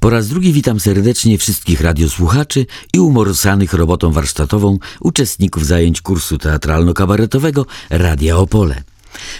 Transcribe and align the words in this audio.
Po 0.00 0.10
raz 0.10 0.28
drugi 0.28 0.52
witam 0.52 0.80
serdecznie 0.80 1.38
wszystkich 1.38 1.80
radiosłuchaczy 1.80 2.66
i 2.94 3.00
umorsanych 3.00 3.72
robotą 3.72 4.12
warsztatową 4.12 4.78
uczestników 5.00 5.66
zajęć 5.66 6.00
kursu 6.00 6.36
teatralno-kabaretowego 6.36 7.64
Radia 7.90 8.36
Opole. 8.36 8.82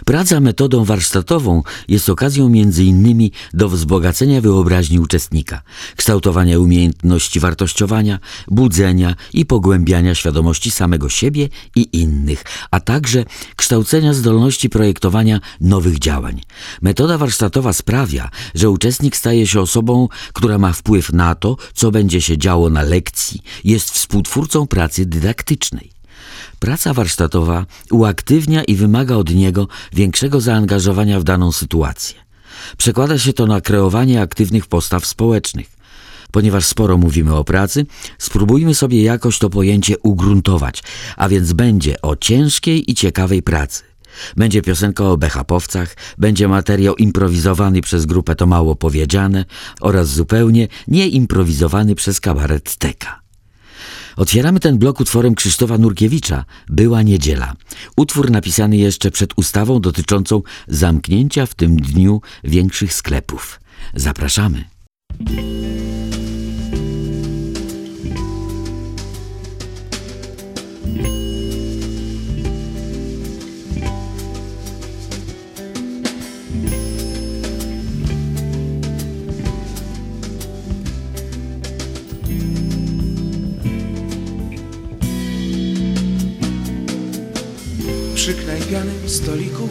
Praca 0.04 0.40
metodą 0.40 0.84
warsztatową 0.84 1.62
jest 1.88 2.08
okazją 2.08 2.52
innymi 2.78 3.32
do 3.54 3.68
wzbogacenia 3.68 4.40
wyobraźni 4.40 4.98
uczestnika, 4.98 5.62
kształtowania 5.96 6.58
umiejętności 6.58 7.40
wartościowania, 7.40 8.18
budzenia 8.48 9.14
i 9.32 9.46
pogłębiania 9.46 10.14
świadomości 10.14 10.70
samego 10.70 11.08
siebie 11.08 11.48
i 11.76 11.88
innych, 11.92 12.44
a 12.70 12.80
także 12.80 13.24
kształcenia 13.56 14.14
zdolności 14.14 14.70
projektowania 14.70 15.40
nowych 15.60 15.98
działań. 15.98 16.40
Metoda 16.82 17.18
warsztatowa 17.18 17.72
sprawia, 17.72 18.30
że 18.54 18.70
uczestnik 18.70 19.16
staje 19.16 19.46
się 19.46 19.60
osobą, 19.60 20.08
która 20.32 20.58
ma 20.58 20.72
wpływ 20.72 21.12
na 21.12 21.34
to, 21.34 21.56
co 21.74 21.90
będzie 21.90 22.20
się 22.20 22.38
działo 22.38 22.70
na 22.70 22.82
lekcji, 22.82 23.40
jest 23.64 23.90
współtwórcą 23.90 24.66
pracy 24.66 25.06
dydaktycznej. 25.06 25.99
Praca 26.60 26.94
warsztatowa 26.94 27.66
uaktywnia 27.90 28.64
i 28.64 28.74
wymaga 28.74 29.16
od 29.16 29.34
niego 29.34 29.68
większego 29.92 30.40
zaangażowania 30.40 31.20
w 31.20 31.24
daną 31.24 31.52
sytuację. 31.52 32.18
Przekłada 32.76 33.18
się 33.18 33.32
to 33.32 33.46
na 33.46 33.60
kreowanie 33.60 34.22
aktywnych 34.22 34.66
postaw 34.66 35.06
społecznych. 35.06 35.76
Ponieważ 36.32 36.64
sporo 36.66 36.98
mówimy 36.98 37.34
o 37.34 37.44
pracy, 37.44 37.86
spróbujmy 38.18 38.74
sobie 38.74 39.02
jakoś 39.02 39.38
to 39.38 39.50
pojęcie 39.50 39.98
ugruntować, 39.98 40.82
a 41.16 41.28
więc 41.28 41.52
będzie 41.52 42.02
o 42.02 42.16
ciężkiej 42.16 42.90
i 42.90 42.94
ciekawej 42.94 43.42
pracy. 43.42 43.82
Będzie 44.36 44.62
piosenka 44.62 45.04
o 45.04 45.16
bechapowcach, 45.16 45.96
będzie 46.18 46.48
materiał 46.48 46.96
improwizowany 46.96 47.80
przez 47.80 48.06
grupę 48.06 48.34
To 48.34 48.46
Mało 48.46 48.76
Powiedziane 48.76 49.44
oraz 49.80 50.08
zupełnie 50.08 50.68
nieimprowizowany 50.88 51.94
przez 51.94 52.20
kabaret 52.20 52.76
Teka. 52.76 53.19
Otwieramy 54.16 54.60
ten 54.60 54.78
blok 54.78 55.00
utworem 55.00 55.34
Krzysztofa 55.34 55.78
Nurkiewicza 55.78 56.44
Była 56.68 57.02
niedziela. 57.02 57.52
Utwór 57.96 58.30
napisany 58.30 58.76
jeszcze 58.76 59.10
przed 59.10 59.32
ustawą 59.36 59.80
dotyczącą 59.80 60.42
zamknięcia 60.68 61.46
w 61.46 61.54
tym 61.54 61.76
dniu 61.76 62.20
większych 62.44 62.94
sklepów. 62.94 63.60
Zapraszamy. 63.94 64.64
Przy 88.30 88.42
knajpianym 88.42 89.08
stoliku 89.08 89.68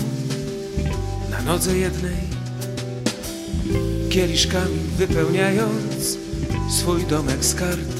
na 1.31 1.41
nodze 1.41 1.77
jednej 1.77 2.21
kieliszkami 4.09 4.77
wypełniając 4.97 6.17
swój 6.69 7.05
domek 7.05 7.45
z 7.45 7.55
kart 7.55 7.93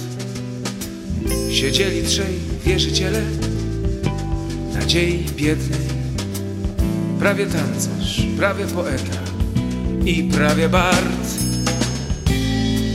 siedzieli 1.51 2.03
trzej 2.03 2.39
wierzyciele 2.65 3.21
nadziei 4.73 5.25
biednej. 5.35 5.87
Prawie 7.19 7.45
tancerz, 7.45 8.27
prawie 8.37 8.65
poeta 8.65 9.19
i 10.05 10.23
prawie 10.23 10.69
bard. 10.69 11.27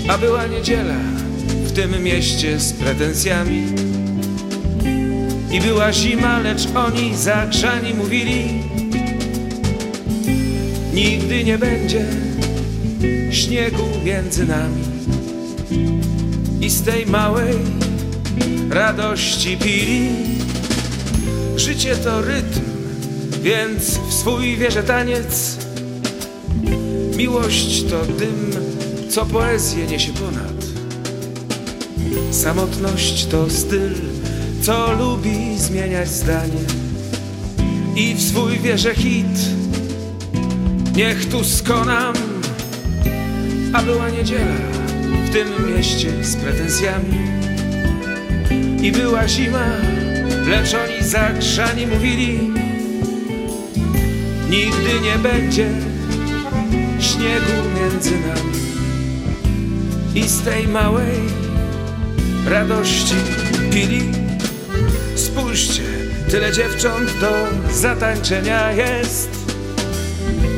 A 0.09 0.19
była 0.19 0.47
niedziela 0.47 0.99
w 1.67 1.73
tym 1.73 2.03
mieście 2.03 2.61
z 2.61 2.73
pretensjami 2.73 3.94
i 5.55 5.61
była 5.61 5.93
zima, 5.93 6.39
lecz 6.39 6.69
oni 6.75 7.17
zagrzani 7.17 7.95
mówili 7.95 8.63
Nigdy 10.95 11.45
nie 11.45 11.59
będzie 11.59 12.07
śniegu 13.31 13.83
między 14.05 14.47
nami. 14.47 14.83
I 16.61 16.71
z 16.71 16.83
tej 16.83 17.07
małej 17.07 17.55
radości 18.71 19.57
pili. 19.57 20.09
Życie 21.57 21.97
to 21.97 22.23
rytm, 22.23 22.61
więc 23.43 23.99
w 24.09 24.15
swój 24.15 24.57
wierzę 24.57 24.83
taniec. 24.83 25.59
Miłość 27.17 27.83
to 27.83 28.05
dym, 28.05 28.51
co 29.11 29.27
poezję 29.27 29.87
niesie 29.87 30.13
ponad. 30.13 30.65
Samotność 32.31 33.27
to 33.27 33.51
styl 33.51 33.93
co 34.65 34.93
lubi 34.93 35.59
zmieniać 35.59 36.09
zdanie. 36.09 36.65
I 37.97 38.15
w 38.15 38.23
swój 38.23 38.59
wierzę 38.59 38.95
hit. 38.95 39.39
Niech 40.97 41.29
tu 41.29 41.45
skonam, 41.45 42.15
a 43.73 43.83
była 43.83 44.09
niedziela 44.09 44.57
w 45.27 45.33
tym 45.33 45.49
mieście 45.67 46.25
z 46.25 46.37
pretensjami. 46.37 47.19
I 48.83 48.93
była 48.93 49.29
zima, 49.29 49.67
lecz 50.47 50.75
oni 50.75 51.09
zagrzani 51.09 51.87
mówili 51.87 52.41
nigdy 54.51 55.01
nie 55.03 55.19
będzie 55.19 55.69
śniegu 57.01 57.53
między 57.81 58.11
nami. 58.11 58.59
I 60.15 60.29
z 60.29 60.41
tej 60.41 60.69
małej 60.69 61.21
radości 62.47 63.15
pili 63.71 64.24
Spójrzcie, 65.35 65.83
tyle 66.31 66.53
dziewcząt 66.53 67.21
do 67.21 67.33
zatańczenia 67.73 68.73
jest. 68.73 69.29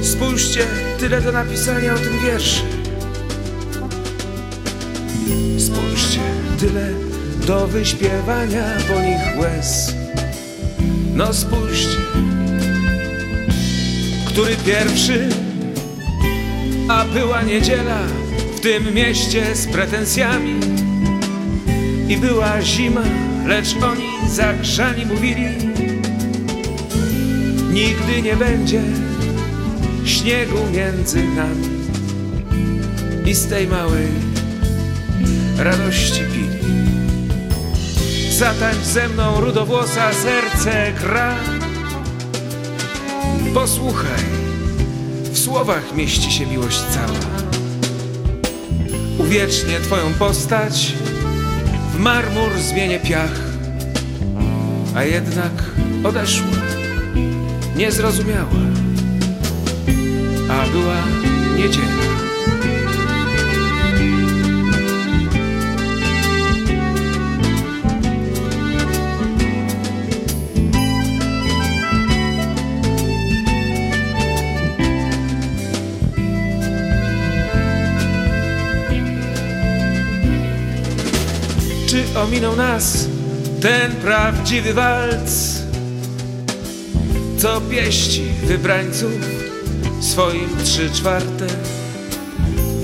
Spójrzcie, 0.03 0.67
tyle 0.99 1.21
do 1.21 1.33
napisania 1.33 1.95
o 1.95 1.99
tym 1.99 2.19
wierszy. 2.25 2.63
Spójrzcie, 5.59 6.21
tyle 6.61 6.91
do 7.47 7.67
wyśpiewania 7.67 8.65
po 8.89 9.03
nich 9.03 9.39
łez. 9.39 9.95
No 11.15 11.35
spójrzcie, 11.35 11.99
który 14.27 14.57
pierwszy, 14.57 15.29
a 16.89 17.05
była 17.05 17.43
niedziela 17.43 17.99
w 18.57 18.61
tym 18.61 18.95
mieście 18.95 19.57
z 19.57 19.67
pretensjami 19.67 20.61
i 22.09 22.17
była 22.17 22.63
zima 22.63 23.03
Lecz 23.47 23.77
oni 23.83 24.06
zagrzani 24.31 25.07
mówili 25.07 25.47
Nigdy 27.77 28.23
nie 28.23 28.37
będzie 28.37 28.83
śniegu 30.05 30.59
między 30.73 31.25
nami. 31.25 31.69
I 33.27 33.35
z 33.35 33.47
tej 33.47 33.67
małej 33.67 34.09
radości 35.59 36.21
pili. 36.21 36.57
Zatańcz 38.31 38.85
ze 38.85 39.09
mną 39.09 39.41
rudowłosa 39.41 40.13
serce 40.13 40.93
gra. 41.01 41.35
Posłuchaj, 43.55 44.25
w 45.33 45.39
słowach 45.39 45.97
mieści 45.97 46.33
się 46.33 46.47
miłość 46.47 46.81
cała. 46.81 47.47
Uwiecznię 49.19 49.81
twoją 49.81 50.15
postać 50.15 50.93
w 51.93 51.99
marmur 51.99 52.59
zmienię 52.59 53.01
piach, 53.01 53.46
a 54.97 55.05
jednak 55.05 55.53
odeszła, 56.05 56.57
nie 57.77 57.93
zrozumiała, 57.93 58.51
a 60.49 60.67
była 60.73 60.97
niedziela. 61.57 62.07
czy 81.87 82.19
ominął 82.19 82.57
nas 82.57 83.16
ten 83.61 83.93
prawdziwy 83.93 84.75
walc, 84.75 85.63
co 87.39 87.61
pieści 87.61 88.25
wybrańców 88.45 89.13
swoim 90.01 90.49
trzy 90.65 90.91
czwarte. 90.91 91.47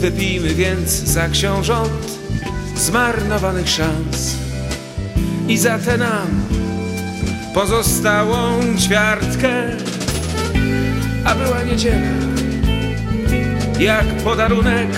Wypijmy 0.00 0.54
więc 0.54 0.90
za 0.90 1.28
książąt 1.28 2.18
zmarnowanych 2.76 3.68
szans 3.68 4.36
i 5.48 5.58
za 5.58 5.78
tę 5.78 5.98
nam 5.98 6.28
pozostałą 7.54 8.60
ćwiartkę, 8.78 9.52
a 11.24 11.34
była 11.34 11.62
niedziela 11.62 12.22
jak 13.80 14.06
podarunek 14.06 14.88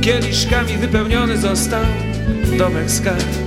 Kieliszkami 0.00 0.76
wypełniony 0.76 1.38
został 1.38 1.84
domek 2.58 2.90
z 2.90 3.00
kart. 3.00 3.41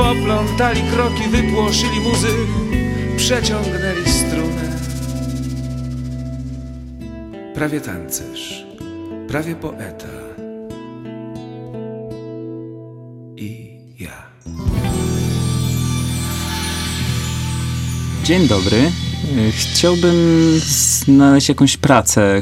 Poplątali 0.00 0.82
kroki, 0.82 1.28
wypłoszyli 1.28 2.00
muzy, 2.00 2.28
przeciągnęli 3.16 4.10
strunę. 4.10 4.76
Prawie 7.54 7.80
tancerz, 7.80 8.66
prawie 9.28 9.54
poeta. 9.54 10.06
I 13.36 13.78
ja. 13.98 14.22
Dzień 18.24 18.48
dobry. 18.48 18.76
E, 18.78 19.52
Chciałbym 19.52 20.16
znaleźć 20.66 21.48
jakąś 21.48 21.76
pracę. 21.76 22.40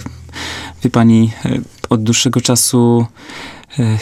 Wie 0.84 0.90
pani, 0.90 1.32
e, 1.44 1.60
od 1.90 2.02
dłuższego 2.02 2.40
czasu 2.40 3.06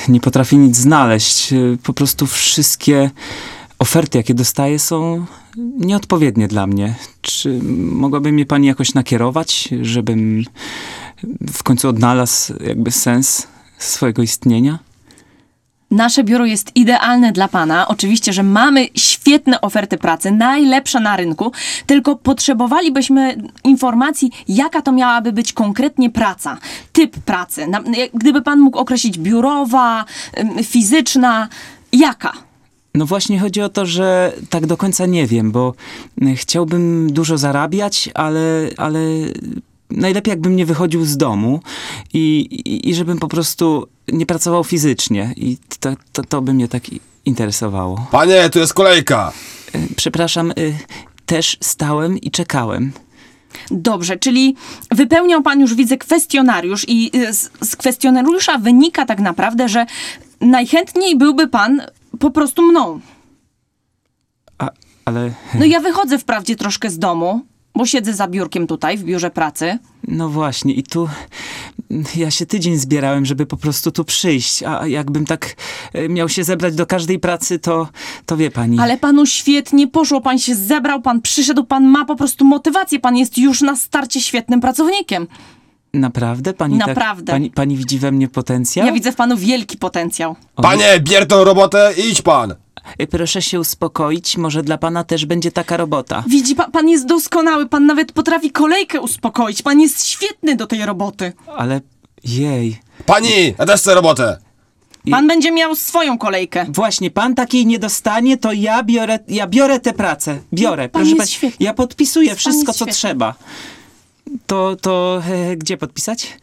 nie 0.08 0.20
potrafię 0.20 0.56
nic 0.56 0.76
znaleźć. 0.76 1.52
E, 1.52 1.56
Po 1.82 1.93
prostu 1.93 2.26
wszystkie 2.26 3.11
oferty, 3.78 4.19
jakie 4.19 4.34
dostaję, 4.34 4.78
są 4.78 5.26
nieodpowiednie 5.78 6.49
dla 6.49 6.67
mnie. 6.67 6.94
Czy 7.20 7.61
mogłaby 7.76 8.32
mnie 8.32 8.46
pani 8.46 8.67
jakoś 8.67 8.94
nakierować, 8.94 9.69
żebym 9.82 10.44
w 11.52 11.62
końcu 11.62 11.88
odnalazł 11.88 12.55
jakby 12.67 12.90
sens 12.90 13.46
swojego 13.78 14.23
istnienia? 14.23 14.78
Nasze 15.91 16.25
biuro 16.25 16.47
jest 16.47 16.77
idealne 16.77 17.33
dla 17.33 17.49
Pana. 17.49 17.88
Oczywiście, 17.88 18.33
że 18.33 18.43
mamy 18.43 18.87
świetne 18.94 19.61
oferty 19.61 19.99
pracy, 19.99 20.31
najlepsze 20.31 21.00
na 21.00 21.17
rynku, 21.17 21.53
tylko 21.87 22.17
potrzebowalibyśmy 22.17 23.37
informacji, 23.65 24.31
jaka 24.49 24.83
to 24.83 24.93
miałaby 24.93 25.33
być 25.33 25.53
konkretnie 25.53 26.11
praca, 26.11 26.59
typ 26.93 27.19
pracy. 27.19 27.67
Gdyby 28.15 28.43
Pan 28.43 28.61
mógł 28.61 28.79
określić 28.79 29.19
biurowa, 29.19 30.05
fizyczna, 30.62 31.49
jaka? 31.93 32.32
No 32.94 33.06
właśnie 33.06 33.41
chodzi 33.41 33.62
o 33.62 33.69
to, 33.69 33.87
że 33.87 34.32
tak 34.50 34.67
do 34.67 34.77
końca 34.77 35.06
nie 35.06 35.27
wiem, 35.27 35.50
bo 35.50 35.75
e, 36.23 36.35
chciałbym 36.35 37.12
dużo 37.12 37.39
zarabiać, 37.39 38.11
ale, 38.15 38.71
ale 38.77 39.00
najlepiej 39.91 40.31
jakbym 40.31 40.56
nie 40.56 40.67
wychodził 40.67 41.05
z 41.05 41.17
domu 41.17 41.61
i, 42.15 42.38
i, 42.41 42.88
i 42.88 42.94
żebym 42.94 43.19
po 43.19 43.29
prostu 43.29 43.88
nie 44.09 44.27
pracował 44.27 44.65
fizycznie. 44.65 45.33
I 45.37 45.59
to, 45.81 45.93
to, 46.12 46.23
to 46.23 46.43
by 46.43 46.55
mnie 46.55 46.69
tak 46.69 46.83
interesowało. 47.25 48.06
Panie, 48.11 48.50
tu 48.50 48.59
jest 48.59 48.75
kolejka. 48.75 49.33
E, 49.73 49.79
Przepraszam, 49.97 50.50
e, 50.50 50.55
też 51.27 51.59
stałem 51.61 52.19
i 52.19 52.31
czekałem. 52.31 52.93
Dobrze, 53.71 54.17
czyli 54.17 54.56
wypełniał 54.91 55.43
Pan 55.43 55.61
już, 55.61 55.75
widzę, 55.75 55.97
kwestionariusz 55.97 56.85
i 56.89 57.11
y, 57.17 57.35
z, 57.35 57.50
z 57.61 57.77
kwestionariusza 57.77 58.59
wynika 58.59 59.06
tak 59.06 59.21
naprawdę, 59.21 59.69
że 59.69 59.87
najchętniej 60.41 61.17
byłby 61.19 61.49
Pan 61.49 61.82
po 62.19 62.31
prostu 62.31 62.62
mną. 62.62 63.00
A, 64.59 64.71
ale 65.05 65.31
No 65.55 65.65
ja 65.65 65.81
wychodzę 65.81 66.19
wprawdzie 66.19 66.56
troszkę 66.56 66.91
z 66.91 66.99
domu, 66.99 67.41
bo 67.76 67.87
siedzę 67.87 68.14
za 68.14 68.28
biurkiem 68.28 68.67
tutaj 68.67 68.99
w 68.99 69.05
biurze 69.05 69.31
pracy. 69.31 69.78
no 70.08 70.28
właśnie 70.28 70.75
i 70.75 70.82
tu 70.82 71.08
ja 72.17 72.31
się 72.31 72.46
tydzień 72.46 72.76
zbierałem, 72.76 73.26
żeby 73.26 73.46
po 73.46 73.56
prostu 73.56 73.90
tu 73.90 74.05
przyjść, 74.05 74.62
a 74.62 74.87
jakbym 74.87 75.26
tak 75.26 75.55
e, 75.93 76.08
miał 76.08 76.28
się 76.28 76.44
zebrać 76.44 76.75
do 76.75 76.87
każdej 76.87 77.19
pracy, 77.19 77.58
to, 77.58 77.88
to 78.26 78.37
wie 78.37 78.50
pani. 78.50 78.78
Ale 78.81 78.99
panu 78.99 79.26
świetnie 79.26 79.88
poszło, 79.88 80.20
pan 80.20 80.38
się 80.38 80.55
zebrał, 80.55 81.02
pan 81.02 81.20
przyszedł, 81.20 81.64
pan 81.64 81.84
ma 81.84 82.05
po 82.05 82.17
prostu 82.17 82.44
motywację, 82.44 83.00
pan 83.00 83.17
jest 83.17 83.38
już 83.38 83.61
na 83.61 83.76
starcie 83.76 84.20
świetnym 84.20 84.61
pracownikiem. 84.61 85.26
Naprawdę? 85.94 86.55
Pani 86.55 86.76
Naprawdę. 86.76 87.25
Tak, 87.25 87.34
pani, 87.34 87.50
pani 87.50 87.76
widzi 87.76 87.99
we 87.99 88.12
mnie 88.12 88.29
potencjał? 88.29 88.87
Ja 88.87 88.93
widzę 88.93 89.12
w 89.12 89.17
panu 89.17 89.37
wielki 89.37 89.79
potencjał. 89.79 90.37
Panie, 90.55 91.00
bier 91.00 91.26
tą 91.26 91.44
robotę 91.44 91.93
i 91.96 92.11
idź 92.11 92.22
pan. 92.22 92.55
Y, 93.03 93.06
Proszę 93.06 93.43
się 93.43 93.61
uspokoić, 93.61 94.37
może 94.37 94.62
dla 94.62 94.79
pana 94.79 95.05
też 95.05 95.27
będzie 95.27 95.53
taka 95.53 95.77
robota. 95.77 96.25
Widzi 96.29 96.55
pan, 96.55 96.71
pan 96.73 96.88
jest 96.88 97.06
doskonały, 97.06 97.67
pan 97.67 97.87
nawet 97.87 98.12
potrafi 98.12 98.50
kolejkę 98.50 99.00
uspokoić, 99.00 99.62
pan 99.62 99.81
jest 99.81 100.06
świetny 100.06 100.56
do 100.56 100.67
tej 100.67 100.87
roboty. 100.87 101.33
Ale 101.56 101.81
jej. 102.25 102.81
Pani, 103.06 103.55
ja 103.59 103.67
też 103.67 103.81
chcę 103.81 103.94
robotę. 103.94 104.38
Pan 105.11 105.27
będzie 105.27 105.53
miał 105.53 105.75
swoją 105.77 106.19
kolejkę. 106.19 106.67
Właśnie, 106.69 107.11
pan 107.11 107.35
takiej 107.35 107.67
nie 107.67 107.79
dostanie, 107.79 108.37
to 108.37 108.53
ja 108.53 108.83
biorę, 108.83 109.19
ja 109.29 109.47
biorę 109.47 109.81
tę 109.81 109.93
pracę. 109.93 110.39
Biorę. 110.53 110.82
No, 110.82 110.89
pan 110.89 111.03
Proszę 111.03 111.17
jest 111.17 111.32
świetny. 111.32 111.67
ja 111.67 111.75
podpisuję 111.75 112.29
Pan 112.29 112.37
wszystko, 112.37 112.71
jest 112.71 112.79
co 112.79 112.87
trzeba. 112.87 113.35
To, 114.47 114.77
to 114.77 115.23
e, 115.31 115.56
gdzie 115.56 115.77
podpisać? 115.77 116.39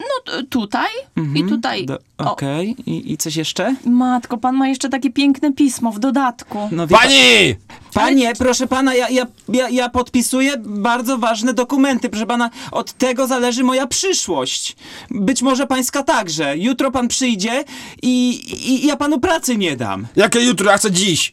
No 0.00 0.42
tutaj 0.50 0.86
i 1.34 1.44
tutaj. 1.44 1.86
Okej. 2.18 2.76
I, 2.86 3.12
I 3.12 3.16
coś 3.16 3.36
jeszcze? 3.36 3.76
matko, 3.86 4.38
pan 4.38 4.56
ma 4.56 4.68
jeszcze 4.68 4.88
takie 4.88 5.10
piękne 5.10 5.52
pismo 5.52 5.92
w 5.92 5.98
dodatku. 5.98 6.68
No 6.72 6.86
wie 6.86 6.96
Pani! 6.96 7.54
pa- 7.94 8.00
Panie, 8.00 8.32
proszę 8.38 8.66
pana, 8.66 8.94
ja, 8.94 9.08
ja, 9.08 9.26
ja, 9.48 9.68
ja 9.68 9.88
podpisuję 9.88 10.52
bardzo 10.58 11.18
ważne 11.18 11.54
dokumenty. 11.54 12.08
Proszę 12.08 12.26
pana, 12.26 12.50
od 12.72 12.92
tego 12.92 13.26
zależy 13.26 13.64
moja 13.64 13.86
przyszłość. 13.86 14.76
Być 15.10 15.42
może 15.42 15.66
pańska 15.66 16.02
także. 16.02 16.58
Jutro 16.58 16.90
pan 16.90 17.08
przyjdzie 17.08 17.64
i, 18.02 18.30
i, 18.30 18.84
i 18.84 18.86
ja 18.86 18.96
panu 18.96 19.20
pracy 19.20 19.56
nie 19.56 19.76
dam. 19.76 20.06
Jakie 20.16 20.40
jutro? 20.40 20.70
Ja 20.70 20.78
chcę 20.78 20.90
dziś. 20.90 21.32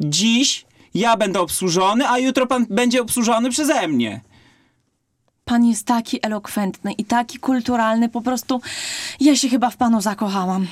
Dziś 0.00 0.64
ja 0.94 1.16
będę 1.16 1.40
obsłużony, 1.40 2.08
a 2.08 2.18
jutro 2.18 2.46
pan 2.46 2.66
będzie 2.70 3.02
obsłużony 3.02 3.50
przeze 3.50 3.88
mnie. 3.88 4.20
Pan 5.44 5.64
jest 5.64 5.86
taki 5.86 6.18
elokwentny 6.26 6.92
i 6.92 7.04
taki 7.04 7.38
kulturalny, 7.38 8.08
po 8.08 8.20
prostu 8.20 8.60
ja 9.20 9.36
się 9.36 9.48
chyba 9.48 9.70
w 9.70 9.76
panu 9.76 10.00
zakochałam. 10.00 10.66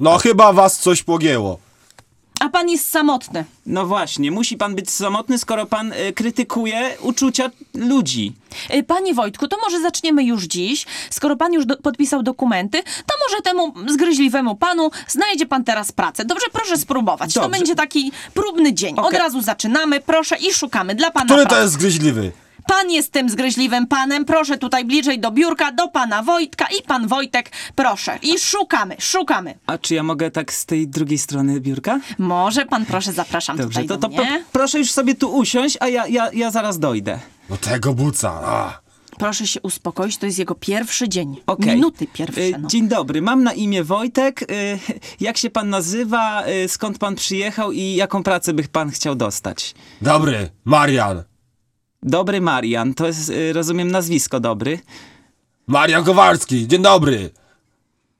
No 0.00 0.18
chyba 0.18 0.52
was 0.52 0.78
coś 0.78 1.02
pogięło. 1.02 1.58
A 2.40 2.48
pan 2.48 2.68
jest 2.68 2.90
samotny. 2.90 3.44
No 3.66 3.86
właśnie, 3.86 4.30
musi 4.30 4.56
pan 4.56 4.74
być 4.74 4.90
samotny, 4.90 5.38
skoro 5.38 5.66
pan 5.66 5.92
y, 5.92 6.12
krytykuje 6.12 6.96
uczucia 7.00 7.50
ludzi. 7.74 8.32
Y, 8.74 8.82
Panie 8.82 9.14
Wojtku, 9.14 9.48
to 9.48 9.56
może 9.62 9.80
zaczniemy 9.80 10.24
już 10.24 10.44
dziś. 10.44 10.86
Skoro 11.10 11.36
pan 11.36 11.52
już 11.52 11.66
do, 11.66 11.76
podpisał 11.76 12.22
dokumenty, 12.22 12.82
to 12.82 13.14
może 13.28 13.42
temu 13.42 13.74
zgryźliwemu 13.88 14.56
panu 14.56 14.90
znajdzie 15.08 15.46
pan 15.46 15.64
teraz 15.64 15.92
pracę. 15.92 16.24
Dobrze, 16.24 16.46
proszę 16.52 16.76
spróbować. 16.78 17.34
To 17.34 17.40
Dobrze. 17.40 17.58
będzie 17.58 17.74
taki 17.74 18.12
próbny 18.34 18.74
dzień. 18.74 18.94
Od 18.98 19.06
Okej. 19.06 19.18
razu 19.18 19.40
zaczynamy, 19.42 20.00
proszę 20.00 20.36
i 20.36 20.52
szukamy 20.54 20.94
dla 20.94 21.10
pana 21.10 21.26
Który 21.26 21.42
to 21.42 21.48
pracy. 21.48 21.62
jest 21.62 21.74
zgryźliwy? 21.74 22.32
Pan 22.66 22.90
jest 22.90 23.12
tym 23.12 23.30
zgryźliwym 23.30 23.86
panem, 23.86 24.24
proszę 24.24 24.58
tutaj 24.58 24.84
bliżej 24.84 25.20
do 25.20 25.30
biurka, 25.30 25.72
do 25.72 25.88
pana 25.88 26.22
Wojtka 26.22 26.66
i 26.78 26.82
pan 26.82 27.06
Wojtek, 27.08 27.50
proszę. 27.74 28.18
I 28.22 28.38
szukamy, 28.38 28.96
szukamy. 29.00 29.54
A 29.66 29.78
czy 29.78 29.94
ja 29.94 30.02
mogę 30.02 30.30
tak 30.30 30.52
z 30.52 30.66
tej 30.66 30.88
drugiej 30.88 31.18
strony 31.18 31.60
biurka? 31.60 32.00
Może 32.18 32.66
pan, 32.66 32.86
proszę, 32.86 33.12
zapraszam 33.12 33.56
Dobrze, 33.56 33.80
tutaj 33.82 33.88
to, 33.88 33.96
do 33.96 34.08
to 34.08 34.14
pro, 34.14 34.24
mnie. 34.24 34.44
proszę 34.52 34.78
już 34.78 34.90
sobie 34.92 35.14
tu 35.14 35.36
usiąść, 35.36 35.76
a 35.80 35.88
ja, 35.88 36.06
ja, 36.06 36.30
ja 36.32 36.50
zaraz 36.50 36.78
dojdę. 36.78 37.18
No 37.50 37.56
tego 37.56 37.94
buca. 37.94 38.30
A. 38.44 38.84
Proszę 39.18 39.46
się 39.46 39.60
uspokoić, 39.62 40.18
to 40.18 40.26
jest 40.26 40.38
jego 40.38 40.54
pierwszy 40.54 41.08
dzień. 41.08 41.36
Okej. 41.46 41.74
Minuty 41.74 42.06
pierwsze, 42.12 42.40
Y, 42.40 42.54
no. 42.60 42.68
Dzień 42.68 42.88
dobry, 42.88 43.22
mam 43.22 43.42
na 43.42 43.52
imię 43.52 43.84
Wojtek. 43.84 44.42
Y, 44.42 44.46
Jak 45.20 45.36
się 45.36 45.50
pan 45.50 45.70
nazywa, 45.70 46.44
y, 46.48 46.68
skąd 46.68 46.98
pan 46.98 47.14
przyjechał 47.14 47.72
i 47.72 47.94
jaką 47.94 48.22
pracę 48.22 48.52
bych 48.52 48.68
pan 48.68 48.90
chciał 48.90 49.14
dostać? 49.14 49.74
Dobry, 50.02 50.50
Marian. 50.64 51.22
Dobry 52.04 52.40
Marian, 52.40 52.94
to 52.94 53.06
jest, 53.06 53.30
y, 53.30 53.52
rozumiem, 53.52 53.90
nazwisko 53.90 54.40
dobry. 54.40 54.78
Marian 55.66 56.04
Kowalski, 56.04 56.68
dzień 56.68 56.82
dobry. 56.82 57.30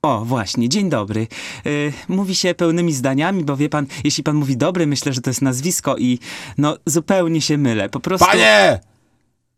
O, 0.01 0.25
właśnie, 0.25 0.69
dzień 0.69 0.89
dobry. 0.89 1.27
Y, 1.65 1.93
mówi 2.07 2.35
się 2.35 2.55
pełnymi 2.55 2.93
zdaniami, 2.93 3.43
bo 3.43 3.57
wie 3.57 3.69
pan, 3.69 3.87
jeśli 4.03 4.23
pan 4.23 4.35
mówi 4.35 4.57
dobry, 4.57 4.87
myślę, 4.87 5.13
że 5.13 5.21
to 5.21 5.29
jest 5.29 5.41
nazwisko 5.41 5.97
i 5.97 6.19
no 6.57 6.77
zupełnie 6.85 7.41
się 7.41 7.57
mylę. 7.57 7.89
Po 7.89 7.99
prostu. 7.99 8.25
Panie! 8.25 8.79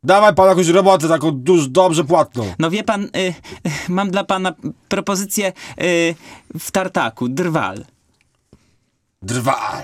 Dawaj 0.03 0.35
pan 0.35 0.49
jakąś 0.49 0.67
robotę 0.67 1.07
taką 1.07 1.31
duż, 1.31 1.67
dobrze 1.67 2.03
płatną. 2.03 2.53
No 2.59 2.69
wie 2.69 2.83
pan, 2.83 3.03
y, 3.03 3.09
y, 3.17 3.33
mam 3.89 4.11
dla 4.11 4.23
pana 4.23 4.53
propozycję 4.87 5.53
y, 5.81 6.15
w 6.59 6.71
tartaku, 6.71 7.29
drwal. 7.29 7.85
Drwal. 9.21 9.83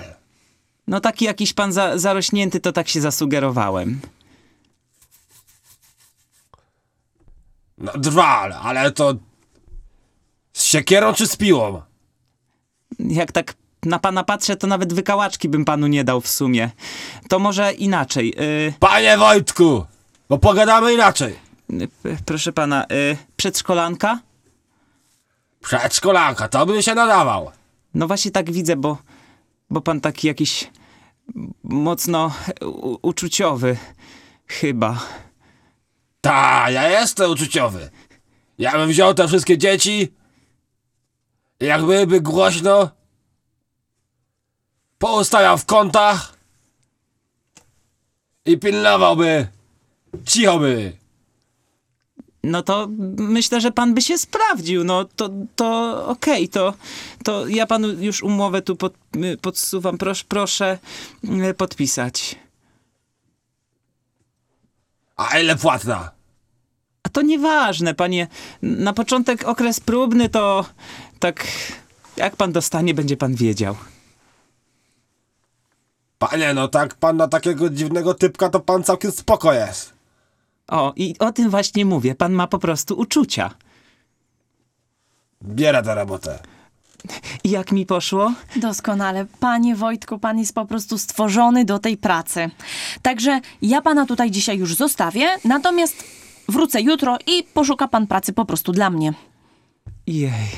No 0.86 1.00
taki 1.00 1.24
jakiś 1.24 1.52
pan 1.52 1.72
za, 1.72 1.98
zarośnięty, 1.98 2.60
to 2.60 2.72
tak 2.72 2.88
się 2.88 3.00
zasugerowałem. 3.00 4.00
No 7.84 7.92
drwal, 7.96 8.52
ale 8.52 8.92
to... 8.92 9.14
Z 10.52 10.64
siekierą 10.64 11.12
czy 11.14 11.26
z 11.26 11.36
piłą? 11.36 11.82
Jak 12.98 13.32
tak 13.32 13.54
na 13.82 13.98
pana 13.98 14.24
patrzę, 14.24 14.56
to 14.56 14.66
nawet 14.66 14.92
wykałaczki 14.92 15.48
bym 15.48 15.64
panu 15.64 15.86
nie 15.86 16.04
dał 16.04 16.20
w 16.20 16.28
sumie. 16.28 16.70
To 17.28 17.38
może 17.38 17.72
inaczej. 17.72 18.34
Y, 18.68 18.74
Panie 18.80 19.18
Wojtku! 19.18 19.86
Bo 20.28 20.38
pogadamy 20.38 20.94
inaczej. 20.94 21.36
y, 21.72 21.88
proszę 22.26 22.52
pana, 22.52 22.84
y, 22.84 23.16
przedszkolanka? 23.36 24.18
Przedszkolanka, 25.60 26.48
to 26.48 26.66
by 26.66 26.82
się 26.82 26.94
nadawał. 26.94 27.50
No 27.94 28.06
właśnie 28.06 28.30
tak 28.30 28.52
widzę, 28.52 28.76
bo, 28.76 28.98
bo 29.70 29.80
pan 29.80 30.00
taki 30.00 30.26
jakiś 30.26 30.70
mocno 31.62 32.30
u, 32.62 32.98
uczuciowy. 33.02 33.76
Chyba. 34.46 35.00
Ta, 36.24 36.70
ja 36.70 36.88
jestem 36.88 37.30
uczuciowy. 37.30 37.90
Ja 38.58 38.72
bym 38.72 38.88
wziął 38.88 39.14
te 39.14 39.28
wszystkie 39.28 39.58
dzieci, 39.58 40.12
jak 41.60 41.80
byłyby 41.80 42.20
głośno, 42.20 42.90
poustawiał 44.98 45.58
w 45.58 45.64
kątach 45.64 46.38
i 48.44 48.58
pilnowałby, 48.58 49.46
cicho 50.26 50.58
by. 50.58 50.96
No 52.42 52.62
to 52.62 52.88
myślę, 53.16 53.60
że 53.60 53.72
pan 53.72 53.94
by 53.94 54.02
się 54.02 54.18
sprawdził. 54.18 54.84
No 54.84 55.04
to, 55.04 55.30
to 55.56 56.06
okej, 56.06 56.48
to, 56.48 56.74
to 57.24 57.48
ja 57.48 57.66
panu 57.66 57.92
już 57.92 58.22
umowę 58.22 58.62
tu 58.62 58.76
pod, 58.76 58.94
podsuwam. 59.40 59.98
Proszę, 59.98 60.24
proszę 60.28 60.78
y, 61.50 61.54
podpisać. 61.54 62.36
A 65.16 65.38
ile 65.38 65.56
płatna? 65.56 66.13
To 67.14 67.22
nieważne, 67.22 67.94
panie. 67.94 68.26
Na 68.62 68.92
początek 68.92 69.48
okres 69.48 69.80
próbny 69.80 70.28
to 70.28 70.64
tak 71.18 71.46
jak 72.16 72.36
pan 72.36 72.52
dostanie, 72.52 72.94
będzie 72.94 73.16
pan 73.16 73.34
wiedział. 73.34 73.76
Panie, 76.18 76.54
no 76.54 76.68
tak 76.68 76.94
pan 76.94 77.16
na 77.16 77.28
takiego 77.28 77.70
dziwnego 77.70 78.14
typka 78.14 78.48
to 78.48 78.60
pan 78.60 78.84
całkiem 78.84 79.12
spoko 79.12 79.52
jest. 79.52 79.92
O, 80.68 80.92
i 80.96 81.14
o 81.18 81.32
tym 81.32 81.50
właśnie 81.50 81.84
mówię. 81.84 82.14
Pan 82.14 82.32
ma 82.32 82.46
po 82.46 82.58
prostu 82.58 82.98
uczucia. 82.98 83.50
Bierę 85.42 85.82
tę 85.82 85.94
robotę. 85.94 86.38
I 87.44 87.50
jak 87.50 87.72
mi 87.72 87.86
poszło? 87.86 88.32
Doskonale. 88.56 89.26
Panie 89.40 89.76
Wojtku, 89.76 90.18
pan 90.18 90.38
jest 90.38 90.54
po 90.54 90.66
prostu 90.66 90.98
stworzony 90.98 91.64
do 91.64 91.78
tej 91.78 91.96
pracy. 91.96 92.50
Także 93.02 93.40
ja 93.62 93.82
pana 93.82 94.06
tutaj 94.06 94.30
dzisiaj 94.30 94.58
już 94.58 94.74
zostawię, 94.74 95.26
natomiast 95.44 96.23
wrócę 96.48 96.80
jutro 96.80 97.18
i 97.26 97.42
poszuka 97.54 97.88
pan 97.88 98.06
pracy 98.06 98.32
po 98.32 98.44
prostu 98.44 98.72
dla 98.72 98.90
mnie. 98.90 99.12
Jej, 100.06 100.50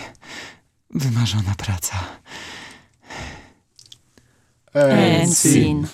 wymarzona 0.90 1.54
praca. 1.58 1.96
Ensin. 4.74 5.86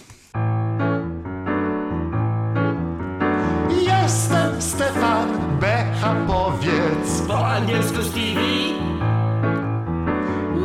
Jestem 3.86 4.62
Stefan 4.62 5.58
Becha, 5.60 6.14
powiedz. 6.26 7.22
Po 7.28 7.46
angielsku 7.46 8.02
Stevie. 8.02 8.74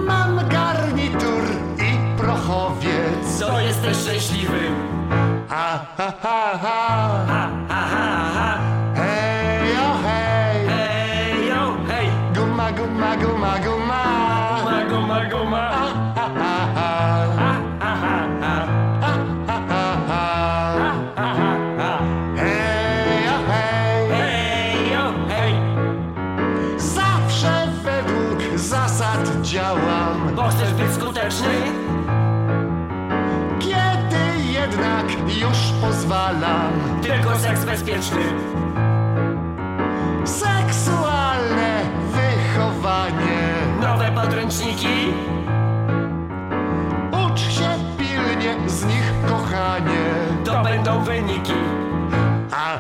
Mam 0.06 0.50
garnitur 0.50 1.44
i 1.78 2.18
prochowiec. 2.18 3.40
To 3.40 3.60
jesteś 3.60 3.98
szczęśliwy. 3.98 4.60
Ha, 5.50 5.86
ha, 5.98 6.14
ha, 6.22 6.60
ha. 6.62 7.26
Ha, 7.28 7.50
ha, 7.70 7.88
ha, 7.90 8.17
Hej, 22.38 23.30
o 23.30 23.52
hej 23.52 24.10
Hej, 24.12 24.92
yo, 24.94 25.14
hej 25.30 25.54
Zawsze 26.78 27.68
według 27.84 28.60
zasad 28.60 29.42
działam. 29.42 30.36
Bo 30.36 30.44
chcesz 30.50 30.74
być 30.74 30.94
skuteczny? 30.94 31.56
Kiedy 33.60 34.44
jednak 34.52 35.06
już 35.28 35.58
pozwalam. 35.82 37.00
Tylko 37.02 37.36
seks 37.40 37.66
bezpieczny 37.66 38.24
podręczniki 44.48 44.88
Ucz 47.12 47.40
się 47.40 47.70
pilnie 47.98 48.70
z 48.70 48.86
nich, 48.86 49.14
kochanie. 49.30 50.06
To 50.46 50.64
będą 50.64 51.04
wyniki. 51.04 51.54
Ha, 52.52 52.80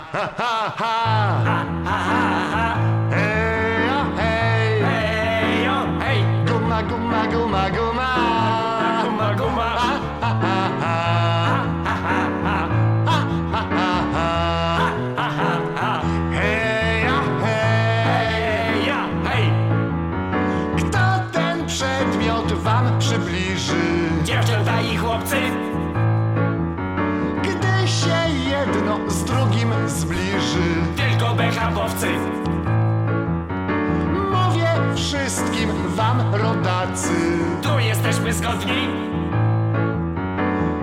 zgodni 38.67 38.87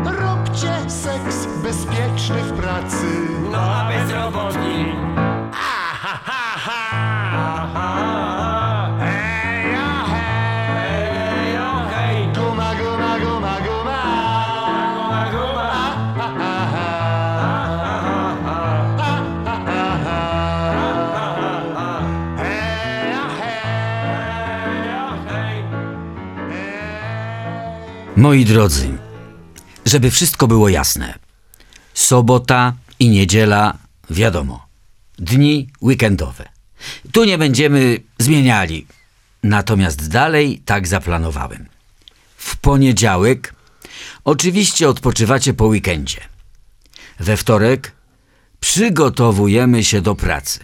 Róbcie 0.05 0.91
seks 0.91 1.47
bezpieczny 1.62 2.43
w 2.43 2.53
pracy. 2.53 3.07
No 3.53 3.59
a 3.59 3.88
bezrobotni 3.88 4.93
Ha, 5.53 5.95
ha, 6.03 6.19
ha 6.25 7.24
Moi 28.25 28.45
drodzy, 28.45 28.99
żeby 29.87 30.11
wszystko 30.11 30.47
było 30.47 30.69
jasne. 30.69 31.19
Sobota 31.95 32.73
i 32.99 33.09
niedziela, 33.09 33.78
wiadomo, 34.11 34.66
dni 35.19 35.69
weekendowe. 35.83 36.49
Tu 37.12 37.25
nie 37.25 37.38
będziemy 37.38 38.00
zmieniali. 38.19 38.87
Natomiast 39.43 40.09
dalej 40.09 40.62
tak 40.64 40.88
zaplanowałem. 40.88 41.69
W 42.37 42.57
poniedziałek 42.57 43.54
oczywiście 44.25 44.88
odpoczywacie 44.88 45.54
po 45.54 45.64
weekendzie. 45.64 46.21
We 47.21 47.37
wtorek 47.37 47.93
przygotowujemy 48.61 49.85
się 49.85 50.00
do 50.00 50.14
pracy. 50.14 50.61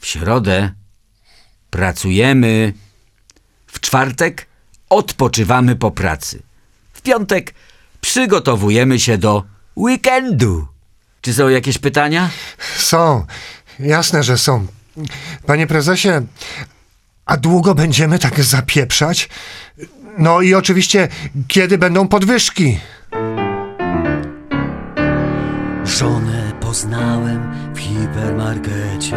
W 0.00 0.06
środę 0.06 0.72
pracujemy. 1.70 2.72
W 3.66 3.80
czwartek 3.80 4.46
odpoczywamy 4.90 5.76
po 5.76 5.90
pracy. 5.90 6.47
Piątek 7.08 7.54
przygotowujemy 8.00 8.98
się 8.98 9.18
do 9.18 9.44
weekendu. 9.76 10.66
Czy 11.20 11.34
są 11.34 11.48
jakieś 11.48 11.78
pytania? 11.78 12.30
Są, 12.76 13.24
jasne, 13.78 14.22
że 14.22 14.38
są. 14.38 14.66
Panie 15.46 15.66
prezesie, 15.66 16.08
a 17.26 17.36
długo 17.36 17.74
będziemy 17.74 18.18
tak 18.18 18.44
zapieprzać? 18.44 19.28
No 20.18 20.40
i 20.40 20.54
oczywiście, 20.54 21.08
kiedy 21.48 21.78
będą 21.78 22.08
podwyżki? 22.08 22.78
Żonę 25.84 26.52
poznałem 26.60 27.54
w 27.74 27.78
hipermarkecie, 27.78 29.16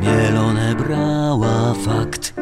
mielone 0.00 0.74
brała 0.74 1.74
fakt. 1.74 2.34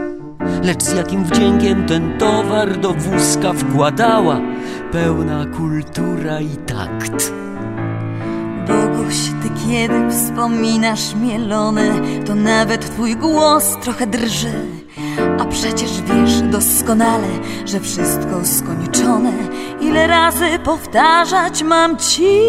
Lecz 0.62 0.82
z 0.82 0.92
jakim 0.92 1.24
wdziękiem 1.24 1.86
ten 1.86 2.18
towar 2.18 2.80
do 2.80 2.94
wózka 2.94 3.52
wkładała, 3.52 4.40
pełna 4.92 5.46
kultura 5.46 6.40
i 6.40 6.56
takt. 6.56 7.32
Boguś, 8.68 9.16
ty 9.42 9.50
kiedy 9.66 10.10
wspominasz 10.10 11.14
mielone, 11.14 12.00
to 12.26 12.34
nawet 12.34 12.90
twój 12.90 13.16
głos 13.16 13.76
trochę 13.82 14.06
drży. 14.06 14.66
A 15.40 15.44
przecież 15.44 16.02
wiesz 16.02 16.40
doskonale, 16.40 17.28
że 17.64 17.80
wszystko 17.80 18.44
skończone. 18.44 19.32
Ile 19.80 20.06
razy 20.06 20.58
powtarzać 20.64 21.62
mam 21.62 21.96
ci? 21.96 22.40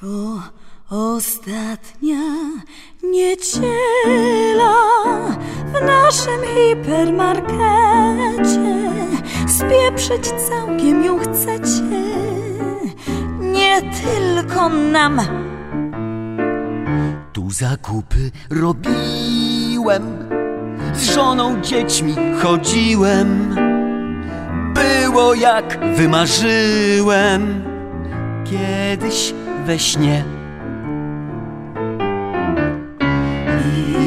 To 0.00 0.06
ostatnia 0.90 2.16
niedziela 3.02 4.74
w 5.66 5.72
naszym 5.86 6.40
hipermarkecie. 6.54 8.90
Spieprzyć 9.48 10.32
całkiem 10.48 11.04
ją 11.04 11.18
chcecie. 11.18 11.82
Nie 13.40 13.82
tylko 13.82 14.68
nam. 14.68 15.20
Tu 17.32 17.50
zakupy 17.50 18.30
robiłem, 18.50 20.28
z 20.94 21.14
żoną, 21.14 21.60
dziećmi 21.60 22.16
chodziłem. 22.42 23.54
Było 24.74 25.34
jak 25.34 25.78
wymarzyłem 25.96 27.64
kiedyś 28.44 29.34
we 29.66 29.78
śnie. 29.78 30.37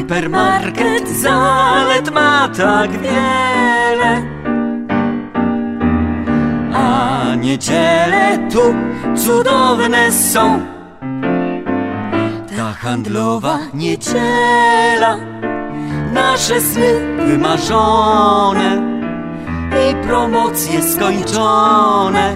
Hipermarket 0.02 1.08
zalet 1.08 2.08
ma 2.14 2.48
tak 2.58 2.92
wiele, 3.04 4.14
a 6.74 7.36
niedziele 7.36 8.50
tu 8.52 8.64
cudowne 9.16 10.12
są. 10.12 10.60
Ta 12.58 12.74
handlowa 12.82 13.60
niedziela, 13.74 15.18
nasze 16.14 16.62
sny 16.62 16.92
wymarzone 17.28 18.82
i 19.84 20.08
promocje 20.08 20.84
skończone 20.84 22.36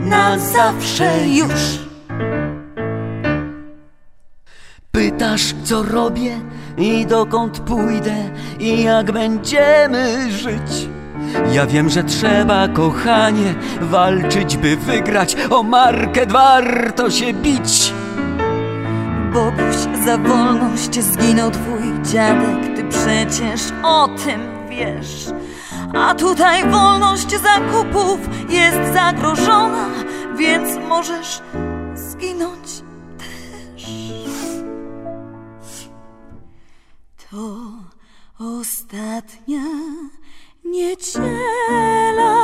na 0.00 0.38
zawsze 0.38 1.28
już. 1.28 1.87
Pytasz, 5.18 5.54
co 5.64 5.82
robię 5.82 6.40
i 6.76 7.06
dokąd 7.06 7.60
pójdę 7.60 8.14
i 8.58 8.82
jak 8.82 9.12
będziemy 9.12 10.32
żyć. 10.32 10.88
Ja 11.52 11.66
wiem, 11.66 11.88
że 11.88 12.04
trzeba, 12.04 12.68
kochanie, 12.68 13.54
walczyć, 13.80 14.56
by 14.56 14.76
wygrać. 14.76 15.36
O 15.50 15.62
market 15.62 16.32
warto 16.32 17.10
się 17.10 17.32
bić. 17.32 17.92
Boguś, 19.32 19.76
za 20.04 20.18
wolność 20.18 21.00
zginął 21.00 21.50
twój 21.50 22.02
dziadek, 22.12 22.76
ty 22.76 22.84
przecież 22.84 23.60
o 23.82 24.08
tym 24.08 24.40
wiesz. 24.68 25.26
A 25.94 26.14
tutaj 26.14 26.70
wolność 26.70 27.30
zakupów 27.30 28.20
jest 28.50 28.94
zagrożona, 28.94 29.88
więc 30.36 30.88
możesz 30.88 31.42
zginąć 31.94 32.87
To 37.30 37.56
ostatnia 38.38 39.62
niedziela 40.64 42.36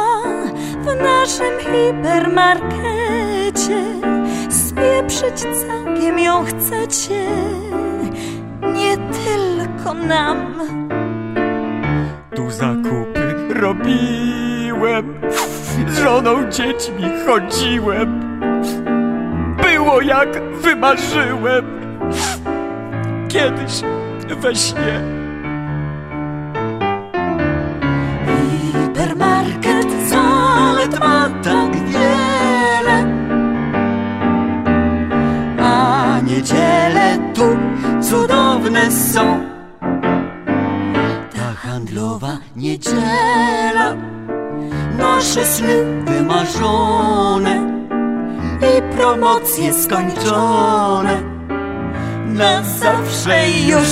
w 0.80 0.86
naszym 1.02 1.60
hipermarkecie. 1.60 3.84
Spieprzyć 4.50 5.46
całkiem 5.66 6.18
ją 6.18 6.44
chcecie, 6.44 7.26
nie 8.62 8.96
tylko 8.96 9.94
nam. 9.94 10.54
Tu 12.36 12.50
zakupy 12.50 13.48
robiłem, 13.48 15.20
z 15.88 15.98
żoną, 15.98 16.50
dziećmi 16.50 17.04
chodziłem. 17.26 18.20
Było 19.56 20.00
jak 20.00 20.52
wymarzyłem 20.52 21.64
kiedyś 23.28 23.82
we 24.32 24.54
śnie. 24.54 25.00
Hipermarket 28.72 29.90
zalet 30.08 31.00
ma 31.00 31.28
tak 31.42 31.72
wiele, 31.92 32.98
A 35.58 36.20
niedziele 36.20 37.18
tu 37.34 37.56
cudowne 38.00 38.90
są. 38.90 39.40
Ta 41.34 41.52
handlowa 41.62 42.38
niedziela, 42.56 43.94
nasze 44.98 45.44
sny 45.44 46.04
wymarzone 46.04 47.74
i 48.60 48.96
promocje 48.96 49.72
skończone 49.72 51.34
na 52.34 52.78
zawsze 52.78 53.50
już. 53.50 53.88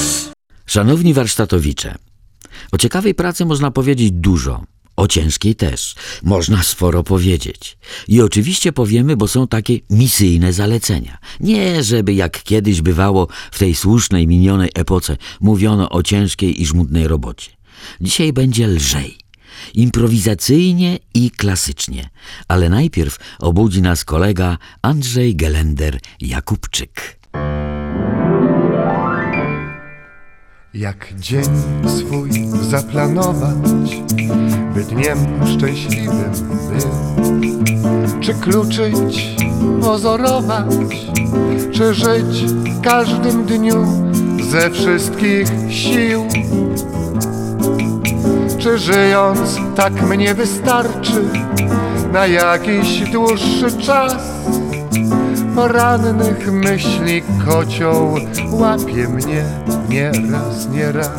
Szanowni 0.66 1.14
warsztatowicze, 1.14 1.94
o 2.72 2.78
ciekawej 2.78 3.14
pracy 3.14 3.44
można 3.44 3.70
powiedzieć 3.70 4.10
dużo, 4.10 4.64
o 4.96 5.08
ciężkiej 5.08 5.54
też. 5.54 5.94
Można 6.22 6.62
sporo 6.62 7.02
powiedzieć. 7.02 7.78
I 8.08 8.20
oczywiście 8.20 8.72
powiemy, 8.72 9.16
bo 9.16 9.28
są 9.28 9.48
takie 9.48 9.78
misyjne 9.90 10.52
zalecenia. 10.52 11.18
Nie, 11.40 11.82
żeby 11.82 12.14
jak 12.14 12.42
kiedyś 12.42 12.82
bywało 12.82 13.28
w 13.52 13.58
tej 13.58 13.74
słusznej, 13.74 14.26
minionej 14.26 14.70
epoce 14.74 15.16
mówiono 15.40 15.90
o 15.90 16.02
ciężkiej 16.02 16.62
i 16.62 16.66
żmudnej 16.66 17.08
robocie. 17.08 17.50
Dzisiaj 18.00 18.32
będzie 18.32 18.66
lżej. 18.66 19.18
Improwizacyjnie 19.74 20.98
i 21.14 21.30
klasycznie. 21.30 22.10
Ale 22.48 22.68
najpierw 22.68 23.18
obudzi 23.38 23.82
nas 23.82 24.04
kolega 24.04 24.58
Andrzej 24.82 25.36
Gelender 25.36 26.00
Jak 30.74 31.14
dzień 31.18 31.44
swój 31.86 32.30
zaplanować, 32.70 33.96
by 34.74 34.84
dniem 34.84 35.18
szczęśliwym 35.46 36.32
był? 36.68 36.90
Czy 38.20 38.34
kluczyć, 38.34 39.36
pozorować, 39.80 40.66
czy 41.72 41.94
żyć 41.94 42.44
w 42.44 42.80
każdym 42.80 43.44
dniu 43.44 43.86
ze 44.50 44.70
wszystkich 44.70 45.48
sił? 45.70 46.24
Czy 48.58 48.78
żyjąc 48.78 49.56
tak 49.76 50.02
mnie 50.02 50.34
wystarczy 50.34 51.24
na 52.12 52.26
jakiś 52.26 53.10
dłuższy 53.10 53.72
czas? 53.78 54.16
Porannych 55.54 56.52
myśli 56.52 57.22
kocioł 57.46 58.14
łapie 58.50 59.08
mnie 59.08 59.44
nieraz, 59.88 60.68
nieraz. 60.68 61.10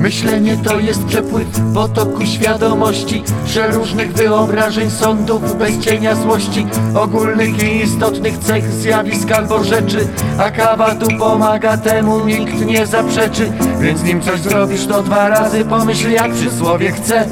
Myślenie 0.00 0.56
to 0.64 0.80
jest 0.80 1.04
przepływ 1.04 1.48
potoku 1.74 2.26
świadomości 2.26 3.24
Przeróżnych 3.44 4.12
wyobrażeń, 4.12 4.90
sądów 4.90 5.58
bez 5.58 5.78
cienia 5.78 6.14
złości 6.14 6.66
Ogólnych 6.94 7.62
i 7.62 7.82
istotnych 7.82 8.38
cech, 8.38 8.72
zjawisk 8.72 9.32
albo 9.32 9.64
rzeczy 9.64 10.08
A 10.38 10.50
kawa 10.50 10.94
tu 10.94 11.06
pomaga 11.18 11.76
temu, 11.76 12.26
nikt 12.26 12.66
nie 12.66 12.86
zaprzeczy 12.86 13.52
Więc 13.80 14.02
nim 14.02 14.22
coś 14.22 14.40
zrobisz 14.40 14.86
to 14.86 15.02
dwa 15.02 15.28
razy 15.28 15.64
pomyśl 15.64 16.10
jak 16.10 16.32
przysłowie 16.32 16.92
chce 16.92 17.26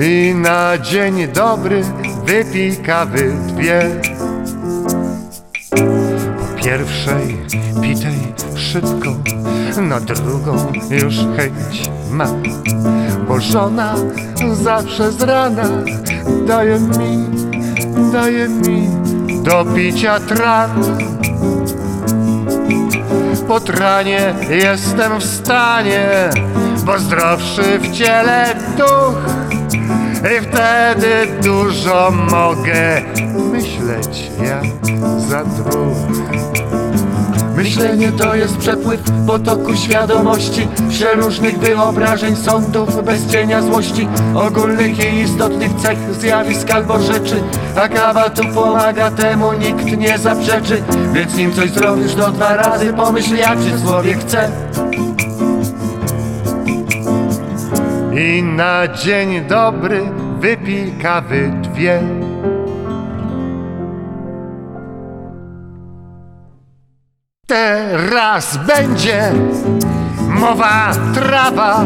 I 0.00 0.34
na 0.34 0.78
dzień 0.78 1.28
dobry 1.28 1.82
wypij 2.24 2.76
kawy 2.76 3.32
dwie. 3.46 3.82
Po 6.38 6.62
pierwszej 6.64 7.36
pitej 7.82 8.34
szybko, 8.56 9.10
na 9.82 10.00
drugą 10.00 10.72
już 10.90 11.16
chęć 11.36 11.90
mam. 12.10 12.42
Bo 13.28 13.40
żona 13.40 13.94
zawsze 14.52 15.12
z 15.12 15.22
rana 15.22 15.68
daje 16.46 16.80
mi, 16.80 17.26
daje 18.12 18.48
mi 18.48 18.88
do 19.42 19.64
picia 19.64 20.20
tran. 20.20 20.70
Po 23.48 23.60
tranie 23.60 24.34
jestem 24.50 25.20
w 25.20 25.24
stanie, 25.24 26.30
bo 26.84 26.98
zdrowszy 26.98 27.78
w 27.78 27.92
ciele 27.92 28.54
duch 28.76 29.47
i 30.18 30.40
wtedy 30.40 31.26
dużo 31.42 32.12
mogę 32.30 33.02
myśleć 33.52 34.30
jak 34.42 34.64
za 35.28 35.44
dwóch. 35.44 35.96
Myślenie 37.56 38.12
to 38.12 38.34
jest 38.34 38.56
przepływ 38.56 39.00
potoku 39.26 39.76
świadomości 39.76 40.68
Przeróżnych 40.88 41.58
wyobrażeń, 41.58 42.36
sądów 42.36 43.04
bez 43.04 43.26
cienia 43.26 43.62
złości 43.62 44.08
Ogólnych 44.34 45.12
i 45.12 45.18
istotnych 45.18 45.74
cech, 45.82 45.98
zjawisk 46.20 46.70
albo 46.70 46.98
rzeczy 46.98 47.42
A 47.76 47.88
kawa 47.88 48.30
tu 48.30 48.42
pomaga 48.54 49.10
temu, 49.10 49.52
nikt 49.52 49.96
nie 49.96 50.18
zaprzeczy 50.18 50.82
Więc 51.12 51.36
nim 51.36 51.52
coś 51.52 51.70
zrobisz 51.70 52.14
to 52.14 52.32
dwa 52.32 52.56
razy 52.56 52.92
pomyśl 52.92 53.36
jak 53.36 53.58
przysłowie 53.58 54.14
chce 54.14 54.50
I 58.18 58.42
na 58.42 58.88
dzień 58.88 59.40
dobry 59.40 60.10
wypij 60.38 60.92
kawy 61.02 61.52
dwie. 61.62 62.02
Teraz 67.46 68.56
będzie 68.56 69.32
mowa 70.28 70.90
trawa, 71.14 71.84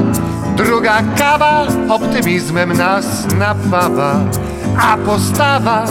druga 0.56 1.02
kawa 1.18 1.66
optymizmem 1.88 2.72
nas 2.72 3.26
napawa, 3.38 4.20
a 4.78 4.96
postawa 4.96 5.84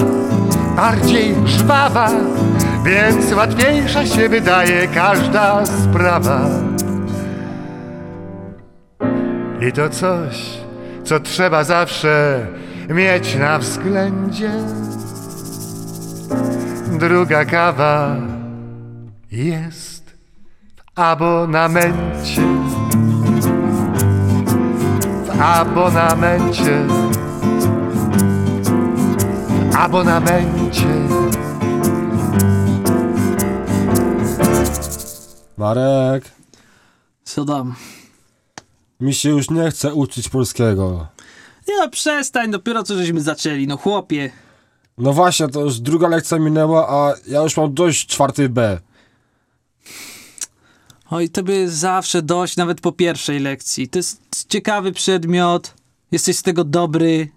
bardziej 0.76 1.36
żwawa, 1.46 2.10
więc 2.86 3.34
łatwiejsza 3.34 4.06
się 4.06 4.30
wydaje 4.30 4.88
każda 4.88 5.66
sprawa. 5.66 6.42
I 9.62 9.72
to 9.72 9.90
coś, 9.90 10.58
co 11.04 11.20
trzeba 11.20 11.64
zawsze 11.64 12.48
mieć 12.90 13.36
na 13.36 13.60
względzie. 13.60 14.52
Druga 17.00 17.46
kawa 17.46 18.16
jest 19.32 20.10
w 20.76 21.00
abonamencie. 21.00 22.42
W 25.26 25.42
abonamencie. 25.42 26.86
W 29.72 29.76
abonamencie. 29.76 30.88
Marek, 35.58 36.24
Co 37.24 37.46
tam? 37.46 37.76
Mi 39.02 39.14
się 39.14 39.30
już 39.30 39.50
nie 39.50 39.72
chce 39.72 39.94
uczyć 39.94 40.30
polskiego. 40.30 41.08
Nie 41.68 41.78
no, 41.78 41.90
przestań, 41.90 42.52
dopiero 42.52 42.84
co 42.84 42.98
żeśmy 42.98 43.22
zaczęli, 43.22 43.68
no 43.68 43.78
chłopie. 43.78 44.32
No 44.98 45.14
właśnie, 45.14 45.48
to 45.48 45.62
już 45.62 45.80
druga 45.80 46.08
lekcja 46.08 46.40
minęła, 46.40 46.90
a 46.90 47.14
ja 47.28 47.42
już 47.42 47.58
mam 47.58 47.74
dość 47.74 48.08
czwartej 48.08 48.50
B. 48.50 48.80
Oj, 51.10 51.30
tobie 51.30 51.56
jest 51.56 51.76
zawsze 51.76 52.22
dość, 52.22 52.58
nawet 52.58 52.82
po 52.82 52.92
pierwszej 52.92 53.40
lekcji. 53.40 53.88
To 53.90 54.00
jest 54.00 54.22
ciekawy 54.50 54.92
przedmiot, 54.92 55.74
jesteś 56.12 56.38
z 56.38 56.44
tego 56.44 56.64
dobry. 56.64 57.30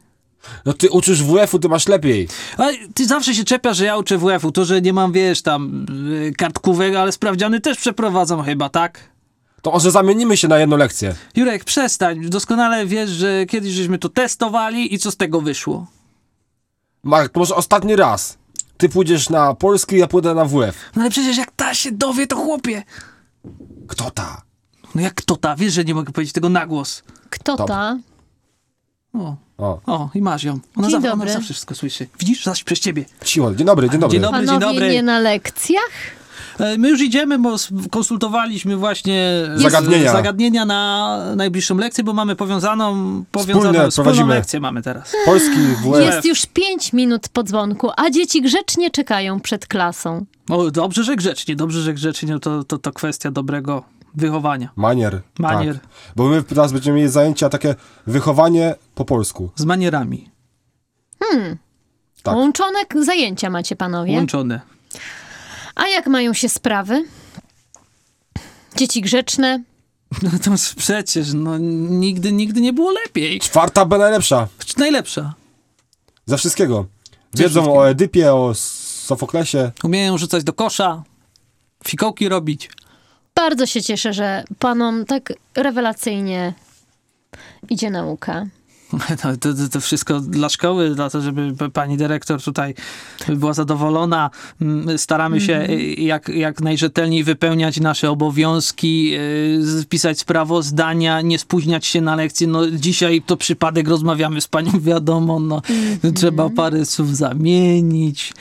No 0.66 0.72
ty 0.72 0.90
uczysz 0.90 1.22
WF-u, 1.22 1.59
ty 1.59 1.68
masz 1.68 1.88
lepiej. 1.88 2.29
A 2.59 2.68
ty 2.94 3.07
zawsze 3.07 3.35
się 3.35 3.44
czepiasz, 3.44 3.77
że 3.77 3.85
ja 3.85 3.96
uczę 3.96 4.18
WF-u. 4.18 4.53
To, 4.53 4.64
że 4.64 4.81
nie 4.81 4.92
mam, 4.92 5.12
wiesz, 5.12 5.42
tam 5.42 5.87
y, 6.11 6.33
kartkówek, 6.38 6.94
ale 6.94 7.12
sprawdziany 7.12 7.61
też 7.61 7.79
przeprowadzam 7.79 8.42
chyba, 8.42 8.68
tak? 8.68 9.13
To 9.64 9.70
może 9.70 9.90
zamienimy 9.90 10.37
się 10.37 10.48
na 10.48 10.59
jedną 10.59 10.77
lekcję. 10.77 11.14
Jurek, 11.37 11.64
przestań. 11.64 12.20
Doskonale 12.31 12.87
wiesz, 12.87 13.11
że 13.11 13.46
kiedyś 13.46 13.72
żeśmy 13.72 13.98
to 13.98 14.09
testowali 14.09 14.94
i 14.94 14.98
co 14.98 15.11
z 15.11 15.16
tego 15.16 15.40
wyszło. 15.40 15.87
Marek, 17.03 17.33
to 17.33 17.40
może 17.40 17.55
ostatni 17.55 17.96
raz. 17.96 18.38
Ty 18.77 18.88
pójdziesz 18.88 19.31
na 19.31 19.55
polski, 19.55 19.98
ja 19.98 20.07
pójdę 20.07 20.35
na 20.35 20.44
WF. 20.44 20.74
No 20.96 21.03
ale 21.03 21.11
przecież 21.11 21.37
jak 21.37 21.50
ta 21.57 21.74
się 21.74 21.92
dowie, 21.92 22.27
to 22.27 22.37
chłopie. 22.37 22.83
Kto 23.88 24.11
ta? 24.11 24.42
No 24.94 25.00
jak 25.00 25.14
kto 25.14 25.37
ta? 25.37 25.57
Wiesz, 25.57 25.72
że 25.72 25.85
nie 25.85 25.94
mogę 25.94 26.12
powiedzieć 26.12 26.33
tego 26.35 26.48
na 26.48 26.66
głos. 26.66 27.03
Kto 27.31 27.57
Dobra. 27.57 27.66
ta? 27.77 27.98
O, 29.14 29.37
O, 29.59 29.81
o 29.87 30.11
i 30.14 30.20
masz 30.22 30.42
ją. 30.44 30.53
Ona, 30.53 30.88
Dzień 30.88 30.90
zawsze, 30.90 30.96
ona 31.12 31.16
dobry. 31.16 31.33
zawsze 31.33 31.53
wszystko 31.53 31.74
słyszy. 31.74 32.07
Widzisz? 32.18 32.44
Zaś 32.44 32.64
przez 32.64 32.81
ciebie. 32.81 33.05
cicho. 33.24 33.55
Dzień 33.55 33.66
dobry, 33.66 33.90
dzień 33.90 34.00
dobry. 34.00 34.12
Dzień 34.12 34.22
dobry, 34.22 34.38
dzień 34.40 34.46
Panowie 34.61 34.66
dobry. 34.81 34.92
nie 34.92 35.03
na 35.03 35.18
lekcjach? 35.18 35.90
E, 36.59 36.79
My 36.79 36.88
już 36.88 37.01
idziemy, 37.01 37.38
bo 37.38 37.57
konsultowaliśmy 37.90 38.77
właśnie 38.77 39.21
e, 39.55 39.59
Zagadnienia. 39.59 40.12
zagadnienia 40.12 40.64
na 40.64 41.19
najbliższą 41.37 41.77
lekcję, 41.77 42.05
bo 42.05 42.12
mamy 42.12 42.37
powiązaną, 42.37 43.25
powiązaną 43.33 43.73
Wspólne 43.73 43.90
wspólną 43.90 44.27
lekcję 44.27 44.61
mamy 44.61 44.83
teraz. 44.83 45.12
Polski 45.25 45.61
WF. 45.61 46.01
Jest 46.01 46.25
już 46.25 46.47
pięć 46.47 46.93
minut 46.93 47.29
po 47.29 47.43
dzwonku, 47.43 47.90
a 47.97 48.11
dzieci 48.11 48.43
grzecznie 48.43 48.90
czekają 48.90 49.40
przed 49.40 49.67
klasą. 49.67 50.27
O, 50.51 50.71
dobrze, 50.71 51.05
że 51.05 51.17
grzecznie, 51.17 51.57
dobrze, 51.57 51.81
że 51.83 51.95
grzecznie, 51.95 52.33
no 52.33 52.38
to, 52.38 52.64
to, 52.64 52.79
to 52.79 52.93
kwestia 52.93 53.31
dobrego 53.31 53.85
wychowania. 54.14 54.69
Manier. 54.77 55.21
Manier. 55.38 55.75
Tak. 55.79 55.88
Bo 56.17 56.29
my 56.29 56.43
teraz 56.43 56.73
będziemy 56.73 56.97
mieli 56.97 57.11
zajęcia 57.11 57.49
takie 57.49 57.75
wychowanie 58.07 58.75
po 58.95 59.05
polsku. 59.05 59.51
Z 59.57 59.64
manierami. 59.64 60.31
Tak. 62.23 62.37
Łączone 62.37 62.79
zajęcia 63.01 63.51
macie 63.51 63.77
panowie. 63.77 64.12
Łączone. 64.12 64.61
A 65.75 65.89
jak 65.89 66.07
mają 66.07 66.35
się 66.35 66.49
sprawy? 66.49 67.05
Dzieci 68.77 69.01
grzeczne? 69.03 69.63
No 70.23 70.31
to 70.45 70.51
przecież, 70.77 71.33
no 71.33 71.59
nigdy, 71.59 72.33
nigdy 72.33 72.61
nie 72.61 72.73
było 72.73 72.93
lepiej. 72.93 73.41
Czwarta 73.41 73.85
B 73.85 73.99
najlepsza. 73.99 74.49
Najlepsza. 74.77 75.35
Ze 76.27 76.39
wszystkiego. 76.39 76.87
Wiedzą 77.35 77.79
o 77.79 77.89
Edypie, 77.89 78.35
o 78.35 78.55
Sofoklesie. 78.55 79.73
Umieją 79.85 80.19
rzucać 80.19 80.45
do 80.45 80.53
kosza, 80.53 81.03
fikołki 81.89 82.29
robić. 82.29 82.71
Bardzo 83.35 83.67
się 83.67 83.83
cieszę, 83.83 84.13
że 84.13 84.45
panom 84.59 85.05
tak 85.05 85.33
rewelacyjnie 85.55 86.55
idzie 87.71 87.91
nauka. 87.91 88.47
To, 89.23 89.37
to, 89.37 89.69
to 89.73 89.81
wszystko 89.81 90.21
dla 90.21 90.49
szkoły, 90.49 90.95
dla 90.95 91.11
to, 91.11 91.21
żeby 91.21 91.53
pani 91.73 91.97
dyrektor 91.97 92.43
tutaj 92.43 92.75
była 93.29 93.53
zadowolona. 93.53 94.31
Mm, 94.61 94.99
Staramy 94.99 95.41
się 95.41 95.55
Mhm. 95.55 95.79
y, 95.81 95.83
jak, 95.85 96.29
jak 96.29 96.61
najrzetelniej 96.61 97.25
wypełniać 97.25 97.81
nasze 97.81 98.11
obowiązki, 98.11 99.15
y, 99.15 99.85
pisać 99.89 100.19
sprawozdania, 100.19 101.21
nie 101.21 101.39
spóźniać 101.39 101.87
się 101.87 102.01
na 102.01 102.17
lekcje. 102.17 102.47
No, 102.47 102.71
dzisiaj 102.71 103.23
to 103.27 103.37
przypadek, 103.37 103.89
rozmawiamy 103.89 104.41
z 104.41 104.49
panią, 104.49 104.71
wiadomo, 104.91 105.41
no, 105.41 105.57
Mhm. 105.95 106.15
trzeba 106.15 106.51
parę 106.51 106.85
słów 106.85 107.17
zamienić. 107.17 108.33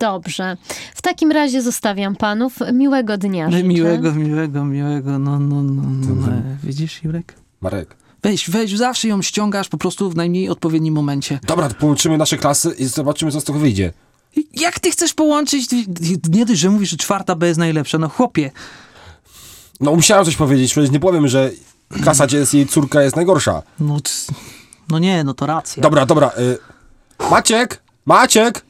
Dobrze. 0.00 0.56
W 0.94 1.02
takim 1.02 1.32
razie 1.32 1.62
zostawiam 1.62 2.16
panów. 2.16 2.58
Miłego 2.72 3.18
dnia. 3.18 3.50
życzę. 3.50 3.62
Miłego, 3.64 4.12
miłego, 4.12 4.64
miłego, 4.64 5.18
no, 5.18 5.38
no, 5.38 5.62
no, 5.62 5.82
no. 5.82 6.14
no. 6.14 6.26
Widzisz, 6.64 7.02
Jurek? 7.04 7.34
Marek. 7.60 7.96
Weź, 8.22 8.50
weź, 8.50 8.76
zawsze 8.76 9.08
ją 9.08 9.22
ściągasz 9.22 9.68
po 9.68 9.78
prostu 9.78 10.10
w 10.10 10.16
najmniej 10.16 10.48
odpowiednim 10.48 10.94
momencie. 10.94 11.40
Dobra, 11.46 11.68
to 11.68 11.74
połączymy 11.74 12.18
nasze 12.18 12.38
klasy 12.38 12.74
i 12.78 12.84
zobaczymy, 12.84 13.32
co 13.32 13.40
z 13.40 13.44
tego 13.44 13.58
wyjdzie. 13.58 13.92
Jak 14.54 14.78
ty 14.80 14.90
chcesz 14.90 15.14
połączyć? 15.14 15.66
Nie 16.30 16.46
dość, 16.46 16.60
że 16.60 16.70
mówisz, 16.70 16.90
że 16.90 16.96
czwarta 16.96 17.34
B 17.34 17.46
jest 17.46 17.58
najlepsza. 17.58 17.98
No 17.98 18.08
chłopie, 18.08 18.50
No 19.80 19.94
musiałem 19.94 20.24
coś 20.24 20.36
powiedzieć, 20.36 20.72
przecież 20.72 20.90
nie 20.90 21.00
powiem, 21.00 21.28
że 21.28 21.50
klasa, 22.02 22.26
gdzie 22.26 22.36
jest 22.38 22.54
jej 22.54 22.66
córka, 22.66 23.02
jest 23.02 23.16
najgorsza. 23.16 23.62
no, 23.80 23.96
no 24.88 24.98
nie, 24.98 25.24
no 25.24 25.34
to 25.34 25.46
racja. 25.46 25.82
Dobra, 25.82 26.06
dobra. 26.06 26.30
Y... 26.38 26.58
Maciek! 27.30 27.82
Maciek! 28.06 28.64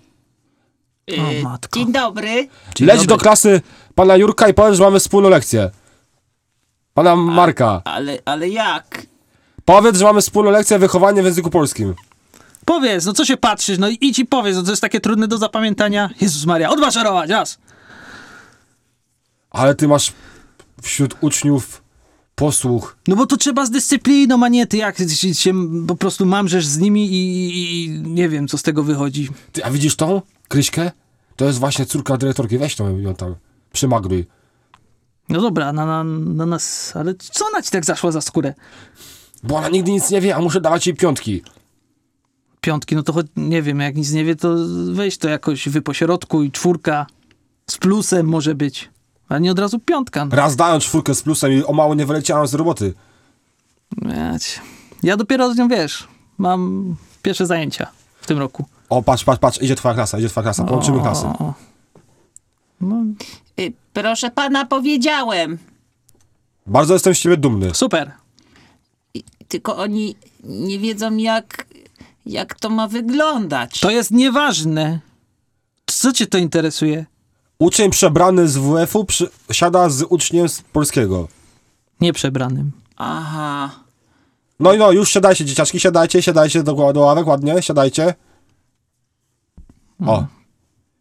O, 1.18 1.42
matko. 1.42 1.78
Dzień 1.78 1.92
dobry. 1.92 2.48
Dzień 2.74 2.88
Leć 2.88 2.96
dobry. 2.96 3.06
do 3.06 3.18
klasy 3.18 3.60
pana 3.94 4.16
Jurka 4.16 4.48
i 4.48 4.54
powiedz, 4.54 4.76
że 4.76 4.82
mamy 4.84 5.00
wspólną 5.00 5.28
lekcję. 5.28 5.70
Pana 6.94 7.16
Marka. 7.16 7.82
Ale, 7.84 8.18
ale 8.24 8.48
jak? 8.48 9.06
Powiedz, 9.70 9.96
że 9.96 10.04
mamy 10.04 10.20
wspólną 10.20 10.50
lekcję 10.50 10.78
wychowanie 10.78 11.22
w 11.22 11.24
języku 11.24 11.50
polskim. 11.50 11.94
Powiedz, 12.64 13.06
no 13.06 13.12
co 13.12 13.24
się 13.24 13.36
patrzysz? 13.36 13.78
No 13.78 13.88
idź 14.00 14.18
i 14.18 14.26
powiedz, 14.26 14.56
no 14.56 14.62
to 14.62 14.70
jest 14.70 14.82
takie 14.82 15.00
trudne 15.00 15.28
do 15.28 15.38
zapamiętania. 15.38 16.10
Jezus 16.20 16.46
Maria, 16.46 16.70
odmaszerować, 16.70 17.30
raz. 17.30 17.58
Ale 19.50 19.74
ty 19.74 19.88
masz 19.88 20.12
wśród 20.82 21.16
uczniów 21.20 21.82
posłuch. 22.34 22.96
No 23.08 23.16
bo 23.16 23.26
to 23.26 23.36
trzeba 23.36 23.66
z 23.66 23.70
dyscypliną, 23.70 24.44
a 24.44 24.48
nie 24.48 24.66
ty 24.66 24.76
jak 24.76 24.98
się, 24.98 25.34
się 25.34 25.52
po 25.86 25.96
prostu 25.96 26.26
mamrzesz 26.26 26.66
z 26.66 26.78
nimi 26.78 27.06
i, 27.12 27.48
i, 27.48 27.84
i 27.84 27.90
nie 27.90 28.28
wiem, 28.28 28.48
co 28.48 28.58
z 28.58 28.62
tego 28.62 28.82
wychodzi. 28.82 29.28
Ty, 29.52 29.64
a 29.64 29.70
widzisz 29.70 29.96
tą 29.96 30.22
Kryśkę? 30.48 30.90
To 31.36 31.44
jest 31.44 31.58
właśnie 31.58 31.86
córka 31.86 32.16
dyrektorki. 32.16 32.58
Weź 32.58 32.76
tą 32.76 32.98
ją 32.98 33.14
tam. 33.14 33.34
Przymagruj. 33.72 34.26
No 35.28 35.40
dobra, 35.40 35.72
na, 35.72 35.86
na, 35.86 36.04
na 36.04 36.46
nas, 36.46 36.96
ale 36.96 37.14
co 37.14 37.46
ona 37.46 37.62
ci 37.62 37.70
tak 37.70 37.84
zaszła 37.84 38.12
za 38.12 38.20
skórę? 38.20 38.54
Bo 39.42 39.56
ona 39.56 39.68
nigdy 39.68 39.90
nic 39.92 40.10
nie 40.10 40.20
wie, 40.20 40.36
a 40.36 40.40
muszę 40.40 40.60
dawać 40.60 40.86
jej 40.86 40.96
piątki. 40.96 41.42
Piątki, 42.60 42.96
no 42.96 43.02
to 43.02 43.12
choć, 43.12 43.26
nie 43.36 43.62
wiem, 43.62 43.80
jak 43.80 43.96
nic 43.96 44.12
nie 44.12 44.24
wie, 44.24 44.36
to 44.36 44.54
weź 44.92 45.18
to 45.18 45.28
jakoś 45.28 45.68
wypośrodkuj, 45.68 46.50
czwórka 46.50 47.06
z 47.70 47.78
plusem 47.78 48.26
może 48.28 48.54
być. 48.54 48.90
Ale 49.28 49.40
nie 49.40 49.50
od 49.52 49.58
razu 49.58 49.78
piątka. 49.78 50.24
No. 50.24 50.36
Raz 50.36 50.56
dałem 50.56 50.80
czwórkę 50.80 51.14
z 51.14 51.22
plusem 51.22 51.52
i 51.52 51.64
o 51.64 51.72
mało 51.72 51.94
nie 51.94 52.06
wyleciałem 52.06 52.46
z 52.46 52.54
roboty. 52.54 52.94
Ja, 54.02 54.38
ci- 54.38 54.60
ja 55.02 55.16
dopiero 55.16 55.54
z 55.54 55.56
nią, 55.56 55.68
wiesz, 55.68 56.08
mam 56.38 56.94
pierwsze 57.22 57.46
zajęcia 57.46 57.86
w 58.20 58.26
tym 58.26 58.38
roku. 58.38 58.64
O, 58.88 59.02
patrz, 59.02 59.24
patrz, 59.24 59.40
patrz, 59.40 59.62
idzie 59.62 59.74
twoja 59.74 59.94
klasa, 59.94 60.18
idzie 60.18 60.28
twoja 60.28 60.42
klasa. 60.42 60.64
Połączymy 60.64 60.98
O, 60.98 61.00
klasy. 61.02 61.26
o, 61.26 61.38
o. 61.38 61.54
No, 62.80 62.96
Y, 63.60 63.72
proszę 63.92 64.30
pana, 64.30 64.66
powiedziałem. 64.66 65.58
Bardzo 66.66 66.94
jestem 66.94 67.14
z 67.14 67.18
ciebie 67.18 67.36
dumny. 67.36 67.74
super. 67.74 68.12
Tylko 69.50 69.76
oni 69.76 70.16
nie 70.44 70.78
wiedzą, 70.78 71.16
jak, 71.16 71.66
jak 72.26 72.54
to 72.54 72.70
ma 72.70 72.88
wyglądać. 72.88 73.80
To 73.80 73.90
jest 73.90 74.10
nieważne. 74.10 75.00
Co 75.86 76.12
cię 76.12 76.26
to 76.26 76.38
interesuje? 76.38 77.06
Uczeń 77.58 77.90
przebrany 77.90 78.48
z 78.48 78.56
WF-u 78.56 79.04
przy... 79.04 79.30
siada 79.52 79.88
z 79.88 80.02
uczniem 80.02 80.48
z 80.48 80.62
polskiego. 80.62 81.28
Nieprzebranym. 82.00 82.72
Aha. 82.96 83.70
No 84.60 84.72
i 84.72 84.78
no, 84.78 84.92
już 84.92 85.10
siadajcie, 85.10 85.44
dzieciaczki, 85.44 85.80
siadajcie, 85.80 86.22
siadajcie 86.22 86.62
do, 86.62 86.92
do 86.92 87.00
ławek, 87.00 87.26
ładnie, 87.26 87.62
siadajcie. 87.62 88.14
O. 90.06 90.24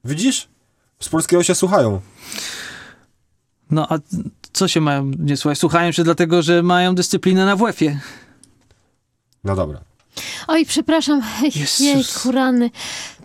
Widzisz? 0.05 0.47
Z 0.99 1.09
polskiego 1.09 1.43
się 1.43 1.55
słuchają. 1.55 2.01
No 3.71 3.87
a 3.89 3.97
co 4.53 4.67
się 4.67 4.81
mają 4.81 5.11
nie 5.19 5.37
słuchać? 5.37 5.59
Słuchają 5.59 5.91
się 5.91 6.03
dlatego, 6.03 6.41
że 6.41 6.63
mają 6.63 6.95
dyscyplinę 6.95 7.45
na 7.45 7.55
WF-ie. 7.55 7.99
No 9.49 9.55
dobra. 9.55 9.79
Oj, 10.47 10.65
przepraszam, 10.65 11.21
Jezus. 11.43 11.79
jejku 11.79 12.31
rany, 12.31 12.71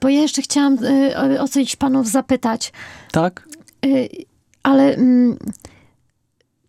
bo 0.00 0.08
ja 0.08 0.20
jeszcze 0.20 0.42
chciałam 0.42 0.84
y, 0.84 1.40
o- 1.40 1.48
coś 1.48 1.76
panów 1.76 2.08
zapytać. 2.08 2.72
Tak? 3.12 3.48
Y, 3.87 4.08
ale 4.62 4.94
mm, 4.94 5.38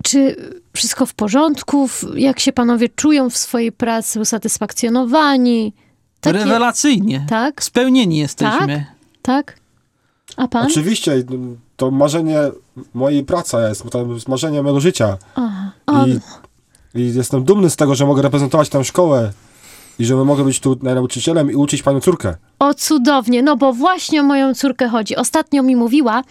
czy 0.03 0.35
wszystko 0.73 1.05
w 1.05 1.13
porządku? 1.13 1.89
Jak 2.15 2.39
się 2.39 2.53
panowie 2.53 2.89
czują 2.89 3.29
w 3.29 3.37
swojej 3.37 3.71
pracy? 3.71 4.19
Usatysfakcjonowani? 4.19 5.73
Takie- 6.21 6.37
Rewelacyjnie. 6.39 7.25
Tak? 7.29 7.63
Spełnieni 7.63 8.17
jesteśmy. 8.17 8.85
Tak? 9.21 9.59
A 10.37 10.47
pan? 10.47 10.65
Oczywiście, 10.67 11.23
to 11.77 11.91
marzenie 11.91 12.39
mojej 12.93 13.23
pracy 13.23 13.57
jest, 13.69 13.83
to 13.91 14.05
jest 14.13 14.27
marzenie 14.27 14.61
mojego 14.63 14.79
życia. 14.79 15.17
Aha. 15.35 15.71
I, 16.07 16.19
I 16.95 17.13
jestem 17.15 17.43
dumny 17.43 17.69
z 17.69 17.75
tego, 17.75 17.95
że 17.95 18.05
mogę 18.05 18.21
reprezentować 18.21 18.69
tę 18.69 18.83
szkołę 18.83 19.31
i 19.99 20.05
że 20.05 20.15
mogę 20.15 20.43
być 20.43 20.59
tu 20.59 20.77
nauczycielem 20.81 21.51
i 21.51 21.55
uczyć 21.55 21.83
panią 21.83 21.99
córkę. 22.01 22.35
O 22.59 22.73
cudownie, 22.73 23.43
no 23.43 23.57
bo 23.57 23.73
właśnie 23.73 24.21
o 24.21 24.23
moją 24.23 24.53
córkę 24.53 24.89
chodzi. 24.89 25.15
Ostatnio 25.15 25.63
mi 25.63 25.75
mówiła, 25.75 26.21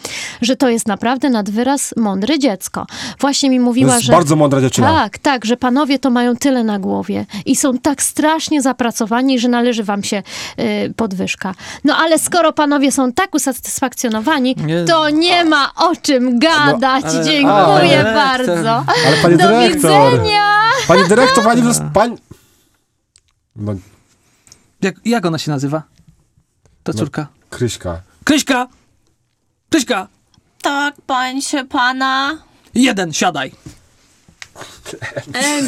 że 0.43 0.57
to 0.57 0.69
jest 0.69 0.87
naprawdę 0.89 1.31
nad 1.31 1.51
wyraz 1.51 1.95
mądre 1.97 2.39
dziecko. 2.39 2.87
Właśnie 3.21 3.51
mi 3.51 3.57
To 3.59 3.63
mówiła, 3.63 3.95
jest 3.95 4.07
że... 4.07 4.13
bardzo 4.13 4.37
mądra 4.37 4.61
dziewczyna. 4.61 4.87
Tak, 4.95 5.19
tak, 5.19 5.45
że 5.45 5.57
panowie 5.57 5.99
to 5.99 6.11
mają 6.11 6.37
tyle 6.37 6.65
na 6.65 6.79
głowie 6.79 7.27
i 7.47 7.57
są 7.57 7.79
tak 7.79 8.03
strasznie 8.03 8.63
zapracowani, 8.63 9.39
że 9.39 9.49
należy 9.49 9.85
wam 9.85 10.03
się 10.03 10.23
y, 10.59 10.95
podwyżka. 10.97 11.55
No 11.85 11.97
ale 11.97 12.19
skoro 12.19 12.53
panowie 12.53 12.93
są 12.93 13.13
tak 13.13 13.35
usatysfakcjonowani, 13.35 14.57
Nie. 14.67 14.85
to 14.85 15.11
nie 15.11 15.45
ma 15.45 15.71
o 15.77 15.93
czym 16.03 16.39
gadać. 16.39 17.05
ale- 17.05 17.25
Dziękuję 17.25 18.01
ale- 18.01 18.15
bardzo. 18.15 18.71
Ale 19.07 19.17
pani 19.23 19.37
Do 19.37 19.49
dyrektor! 19.49 20.13
widzenia! 20.13 20.54
Pani 20.89 21.09
dyrektor, 21.09 21.45
pani... 21.45 21.63
pani... 21.95 22.17
No, 23.57 23.75
Jak, 24.83 24.95
jak 25.05 25.27
ona 25.27 25.39
się 25.39 25.51
nazywa? 25.51 25.83
Ta 26.83 26.93
No. 26.93 26.99
córka. 26.99 27.27
Kryśka. 27.51 28.03
Kryśka! 28.25 28.69
Kryśka! 29.71 30.09
Tak, 30.63 30.95
pańcie 31.07 31.65
pana. 31.65 32.39
Jeden, 32.75 33.13
siadaj. 33.13 33.53
Ale 35.35 35.63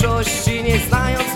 większości 0.00 0.62
nie 0.62 0.78
znają 0.78 1.27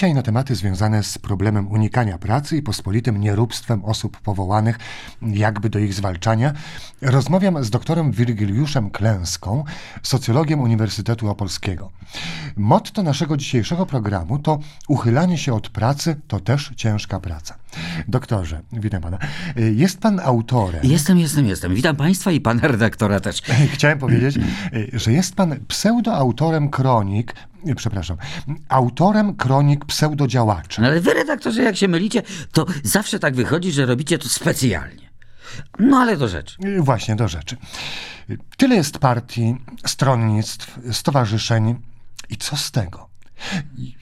Dzisiaj 0.00 0.14
na 0.14 0.22
tematy 0.22 0.54
związane 0.54 1.02
z 1.02 1.18
problemem 1.18 1.68
unikania 1.68 2.18
pracy 2.18 2.56
i 2.56 2.62
pospolitym 2.62 3.20
nieróbstwem 3.20 3.84
osób 3.84 4.20
powołanych, 4.20 4.78
jakby 5.22 5.70
do 5.70 5.78
ich 5.78 5.94
zwalczania, 5.94 6.52
rozmawiam 7.02 7.64
z 7.64 7.70
doktorem 7.70 8.12
Wirgiliuszem 8.12 8.90
Klęską, 8.90 9.64
socjologiem 10.02 10.60
Uniwersytetu 10.60 11.28
Opolskiego. 11.28 11.90
Motto 12.56 13.02
naszego 13.02 13.36
dzisiejszego 13.36 13.86
programu 13.86 14.38
to 14.38 14.58
uchylanie 14.88 15.38
się 15.38 15.54
od 15.54 15.68
pracy 15.68 16.16
to 16.28 16.40
też 16.40 16.72
ciężka 16.76 17.20
praca. 17.20 17.54
Doktorze, 18.08 18.60
witam 18.72 19.02
pana. 19.02 19.18
Jest 19.56 20.00
pan 20.00 20.20
autorem. 20.20 20.80
Jestem, 20.84 21.18
jestem, 21.18 21.46
jestem. 21.46 21.74
Witam 21.74 21.96
Państwa 21.96 22.32
i 22.32 22.40
Pana 22.40 22.68
redaktora 22.68 23.20
też. 23.20 23.42
Chciałem 23.74 23.98
powiedzieć, 23.98 24.38
że 24.92 25.12
jest 25.12 25.34
pan 25.34 25.56
pseudoautorem 25.68 26.70
kronik, 26.70 27.34
przepraszam, 27.76 28.16
autorem 28.68 29.34
kronik 29.34 29.84
pseudodziałaczy. 29.84 30.80
No 30.80 30.86
ale 30.86 31.00
Wy, 31.00 31.14
redaktorze, 31.14 31.62
jak 31.62 31.76
się 31.76 31.88
mylicie, 31.88 32.22
to 32.52 32.66
zawsze 32.84 33.18
tak 33.18 33.34
wychodzi, 33.34 33.72
że 33.72 33.86
robicie 33.86 34.18
to 34.18 34.28
specjalnie. 34.28 35.10
No 35.78 35.96
ale 35.96 36.16
do 36.16 36.28
rzeczy. 36.28 36.56
Właśnie 36.80 37.16
do 37.16 37.28
rzeczy. 37.28 37.56
Tyle 38.56 38.74
jest 38.76 38.98
partii, 38.98 39.56
stronnictw, 39.86 40.78
stowarzyszeń. 40.92 41.74
I 42.30 42.36
co 42.36 42.56
z 42.56 42.70
tego? 42.70 43.08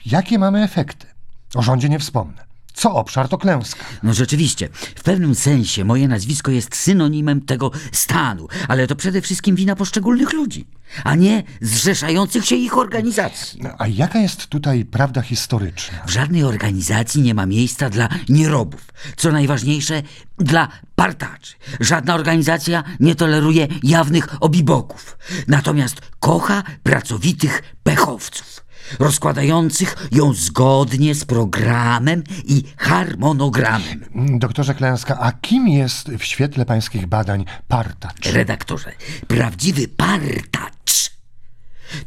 Jakie 0.05 0.39
mamy 0.39 0.63
efekty? 0.63 1.07
O 1.55 1.61
rządzie 1.61 1.89
nie 1.89 1.99
wspomnę. 1.99 2.48
Co 2.73 2.93
obszar 2.93 3.27
to 3.29 3.37
klęska. 3.37 3.85
No 4.03 4.13
rzeczywiście, 4.13 4.69
w 4.95 5.03
pewnym 5.03 5.35
sensie 5.35 5.85
moje 5.85 6.07
nazwisko 6.07 6.51
jest 6.51 6.75
synonimem 6.75 7.41
tego 7.41 7.71
stanu, 7.91 8.47
ale 8.67 8.87
to 8.87 8.95
przede 8.95 9.21
wszystkim 9.21 9.55
wina 9.55 9.75
poszczególnych 9.75 10.33
ludzi, 10.33 10.67
a 11.03 11.15
nie 11.15 11.43
zrzeszających 11.61 12.45
się 12.45 12.55
ich 12.55 12.77
organizacji. 12.77 13.61
A 13.77 13.87
jaka 13.87 14.19
jest 14.19 14.47
tutaj 14.47 14.85
prawda 14.85 15.21
historyczna? 15.21 15.97
W 16.05 16.09
żadnej 16.09 16.43
organizacji 16.43 17.21
nie 17.21 17.33
ma 17.33 17.45
miejsca 17.45 17.89
dla 17.89 18.09
nierobów. 18.29 18.85
Co 19.17 19.31
najważniejsze, 19.31 20.03
dla 20.37 20.67
partaczy. 20.95 21.55
Żadna 21.79 22.15
organizacja 22.15 22.83
nie 22.99 23.15
toleruje 23.15 23.67
jawnych 23.83 24.43
obiboków. 24.43 25.17
Natomiast 25.47 26.01
kocha 26.19 26.63
pracowitych 26.83 27.63
pechowców. 27.83 28.68
Rozkładających 28.99 30.07
ją 30.11 30.33
zgodnie 30.33 31.15
z 31.15 31.25
programem 31.25 32.23
i 32.45 32.63
harmonogramem. 32.77 34.05
Doktorze 34.39 34.75
Klęska, 34.75 35.19
a 35.19 35.31
kim 35.31 35.67
jest 35.67 36.09
w 36.09 36.23
świetle 36.23 36.65
pańskich 36.65 37.07
badań 37.07 37.45
partacz? 37.67 38.25
Redaktorze, 38.25 38.91
prawdziwy 39.27 39.87
partacz 39.87 40.69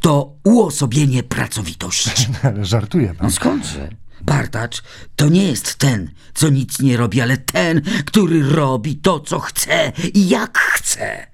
to 0.01 0.35
uosobienie 0.45 1.23
pracowitości. 1.23 2.27
Żartuje 2.63 3.15
pan. 3.15 3.27
No 3.27 3.31
skądże? 3.31 3.89
Partacz 4.27 4.83
to 5.17 5.29
nie 5.29 5.45
jest 5.45 5.75
ten, 5.75 6.11
co 6.35 6.49
nic 6.49 6.81
nie 6.81 6.97
robi, 6.97 7.21
ale 7.21 7.37
ten, 7.37 7.83
który 8.05 8.43
robi 8.43 8.97
to, 8.97 9.21
co 9.21 9.39
chce 9.39 9.93
i 10.15 10.29
jak 10.29 10.59
chce. 10.59 11.27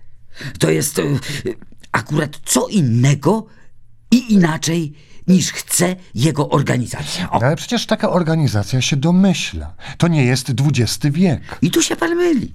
To 0.58 0.70
jest 0.70 0.98
e, 0.98 1.02
akurat 1.92 2.40
co 2.44 2.66
innego 2.66 3.46
i 4.10 4.32
inaczej 4.32 4.94
niż 5.28 5.52
chce 5.52 5.96
jego 6.14 6.48
organizacja. 6.48 7.30
O. 7.30 7.42
Ale 7.42 7.56
przecież 7.56 7.86
taka 7.86 8.10
organizacja 8.10 8.80
się 8.82 8.96
domyśla. 8.96 9.74
To 9.98 10.08
nie 10.08 10.24
jest 10.24 10.52
XX 10.60 11.16
wiek. 11.16 11.58
I 11.62 11.70
tu 11.70 11.82
się 11.82 11.96
pan 11.96 12.14
myli. 12.14 12.54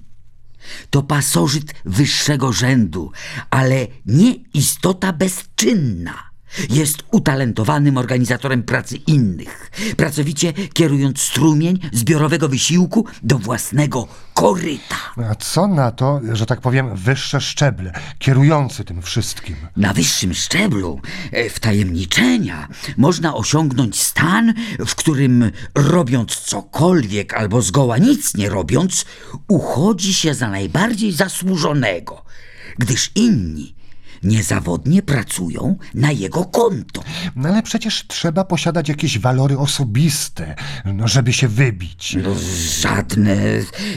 To 0.90 1.04
pasożyt 1.04 1.74
wyższego 1.86 2.54
rzędu, 2.54 3.12
ale 3.50 3.88
nie 4.06 4.34
istota 4.54 5.14
bezczynna. 5.14 6.33
Jest 6.70 7.04
utalentowanym 7.12 7.98
organizatorem 7.98 8.64
pracy 8.64 8.98
innych, 8.98 9.72
pracowicie 9.98 10.54
kierując 10.54 11.22
strumień 11.22 11.80
zbiorowego 11.94 12.50
wysiłku 12.50 13.06
do 13.24 13.38
własnego 13.38 14.08
koryta. 14.34 14.96
A 15.32 15.36
co 15.36 15.68
na 15.68 15.92
to, 15.92 16.22
że 16.34 16.46
tak 16.46 16.62
powiem, 16.62 16.96
wyższe 16.96 17.42
szczeble, 17.42 17.94
kierujący 18.20 18.84
tym 18.84 19.02
wszystkim? 19.02 19.56
Na 19.78 19.94
wyższym 19.94 20.34
szczeblu 20.34 21.02
e, 21.32 21.50
wtajemniczenia 21.50 22.68
można 22.98 23.36
osiągnąć 23.36 24.02
stan, 24.02 24.54
w 24.86 24.96
którym 24.96 25.52
robiąc 25.76 26.36
cokolwiek 26.36 27.34
albo 27.34 27.62
zgoła 27.62 27.98
nic 27.98 28.36
nie 28.36 28.50
robiąc, 28.50 29.06
uchodzi 29.48 30.14
się 30.14 30.34
za 30.34 30.50
najbardziej 30.50 31.12
zasłużonego, 31.12 32.26
gdyż 32.78 33.12
inni 33.16 33.76
niezawodnie 34.24 35.02
pracują 35.02 35.78
na 35.94 36.12
jego 36.12 36.46
konto. 36.46 37.04
No 37.36 37.50
ale 37.50 37.64
przecież 37.64 38.08
trzeba 38.08 38.44
posiadać 38.44 38.90
jakieś 38.90 39.20
walory 39.20 39.58
osobiste, 39.58 40.56
no, 40.86 41.08
żeby 41.08 41.34
się 41.34 41.48
wybić. 41.48 42.18
No, 42.24 42.30
żadne 42.82 43.36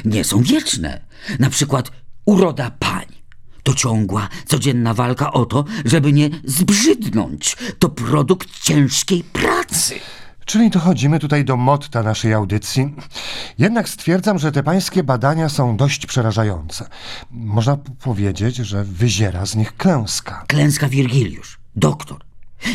nie 0.05 0.25
są 0.25 0.43
wieczne. 0.43 1.01
Na 1.39 1.51
przykład 1.51 1.91
uroda 2.25 2.71
pań. 2.71 3.07
To 3.63 3.75
ciągła, 3.75 4.29
codzienna 4.47 4.95
walka 4.95 5.33
o 5.33 5.47
to, 5.47 5.65
żeby 5.85 6.13
nie 6.13 6.31
zbrzydnąć. 6.45 7.57
To 7.79 7.89
produkt 7.89 8.61
ciężkiej 8.63 9.25
pracy. 9.25 9.95
Czyli 10.47 10.71
dochodzimy 10.71 11.19
tutaj 11.19 11.45
do 11.45 11.57
motta 11.57 12.03
naszej 12.03 12.33
audycji. 12.33 12.95
Jednak 13.59 13.89
stwierdzam, 13.89 14.39
że 14.39 14.53
te 14.53 14.63
pańskie 14.63 15.05
badania 15.05 15.49
są 15.49 15.77
dość 15.77 16.07
przerażające. 16.07 16.89
Można 17.31 17.77
powiedzieć, 17.77 18.57
że 18.57 18.85
wyziera 18.85 19.47
z 19.47 19.57
nich 19.57 19.77
klęska. 19.77 20.45
Klęska 20.49 20.89
Wirgiliusz, 20.89 21.59
doktor. 21.77 22.25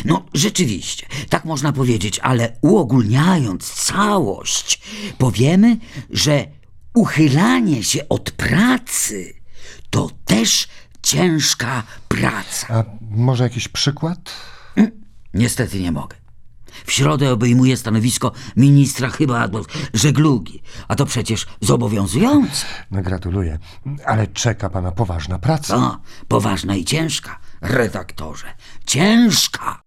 No, 0.04 0.24
rzeczywiście, 0.34 1.06
tak 1.28 1.44
można 1.44 1.72
powiedzieć, 1.72 2.18
ale 2.18 2.56
uogólniając 2.60 3.72
całość, 3.72 4.82
powiemy, 5.18 5.76
że 6.10 6.46
uchylanie 6.94 7.84
się 7.84 8.08
od 8.08 8.30
pracy 8.30 9.34
to 9.90 10.10
też 10.24 10.68
ciężka 11.02 11.82
praca. 12.08 12.66
A 12.68 12.84
może 13.10 13.44
jakiś 13.44 13.68
przykład? 13.68 14.32
Niestety 15.34 15.80
nie 15.80 15.92
mogę. 15.92 16.21
W 16.86 16.92
środę 16.92 17.32
obejmuję 17.32 17.76
stanowisko 17.76 18.32
ministra 18.56 19.08
chyba 19.08 19.48
żeglugi, 19.94 20.62
a 20.88 20.94
to 20.94 21.06
przecież 21.06 21.46
zobowiązujące. 21.60 22.66
No, 22.90 23.02
gratuluję. 23.02 23.58
Ale 24.06 24.26
czeka 24.26 24.70
pana 24.70 24.92
poważna 24.92 25.38
praca. 25.38 25.76
O, 25.76 25.98
poważna 26.28 26.74
i 26.74 26.84
ciężka, 26.84 27.38
redaktorze. 27.60 28.46
Ciężka! 28.86 29.82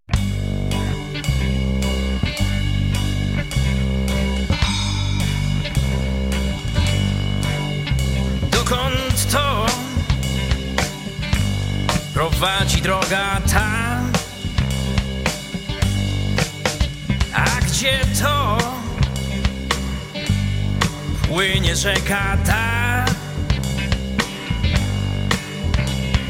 Dokąd 8.52 9.32
to 9.32 9.66
prowadzi 12.14 12.82
droga 12.82 13.42
ta? 13.52 14.15
A 17.36 17.62
gdzie 17.62 18.00
to 18.22 18.58
płynie 21.28 21.76
rzeka 21.76 22.38
ta? 22.46 23.06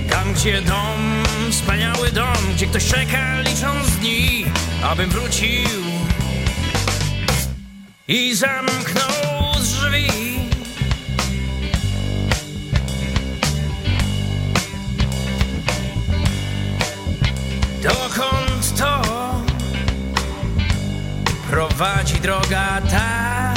Tam, 0.10 0.34
gdzie 0.34 0.62
dom, 0.62 1.24
wspaniały 1.52 2.12
dom, 2.12 2.54
gdzie 2.56 2.68
ktoś 2.68 2.86
czeka 2.86 3.40
licząc 3.40 3.90
dni, 4.00 4.46
abym 4.84 5.10
wrócił 5.10 5.70
i 8.08 8.36
zamknął 8.36 9.54
drzwi. 9.62 10.10
Dokąd 17.84 18.35
prowadzi 21.56 22.20
droga 22.20 22.82
ta? 22.92 23.54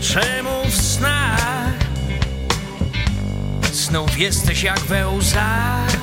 Czemu 0.00 0.64
w 0.70 0.76
snach 0.76 1.72
znów 3.72 4.18
jesteś 4.18 4.62
jak 4.62 4.78
we 4.80 5.08
łzach? 5.08 5.96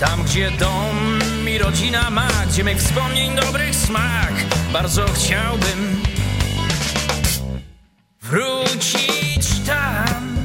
Tam, 0.00 0.22
gdzie 0.22 0.50
dom 0.50 1.18
i 1.48 1.58
rodzina 1.58 2.10
ma, 2.10 2.28
gdzie 2.48 2.64
mych 2.64 2.78
wspomnień 2.78 3.36
dobrych 3.36 3.76
smak, 3.76 4.32
bardzo 4.72 5.06
chciałbym 5.14 6.02
wrócić 8.22 9.60
tam. 9.66 10.41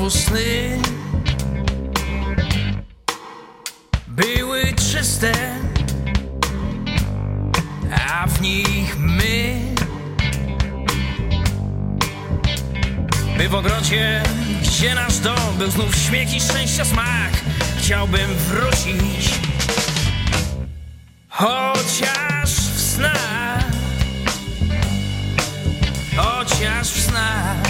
Znowu 0.00 0.10
sny 0.10 0.78
były 4.08 4.72
czyste, 4.72 5.32
a 8.08 8.26
w 8.26 8.40
nich 8.40 8.96
my? 8.98 9.60
By 13.38 13.48
w 13.48 13.54
ogrodzie, 13.54 14.22
gdzie 14.62 14.94
nasz 14.94 15.18
dom 15.18 15.58
był 15.58 15.70
znów 15.70 15.96
śmiech 15.96 16.34
i 16.34 16.40
szczęścia 16.40 16.84
smak, 16.84 17.32
chciałbym 17.78 18.34
wrócić, 18.34 19.30
chociaż 21.28 22.50
w 22.50 22.80
snach 22.80 23.64
chociaż 26.16 26.88
w 26.88 27.02
snach. 27.02 27.69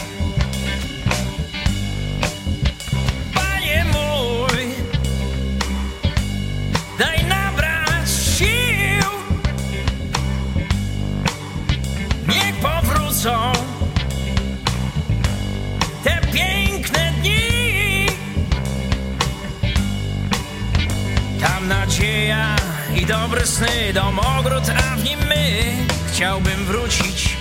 Nadzieja 21.70 22.56
i 22.94 23.06
dobre 23.06 23.46
sny, 23.46 23.92
dom, 23.94 24.18
ogród, 24.18 24.68
a 24.68 24.96
w 24.96 25.04
nim 25.04 25.18
my. 25.28 25.72
Chciałbym 26.12 26.64
wrócić 26.64 27.36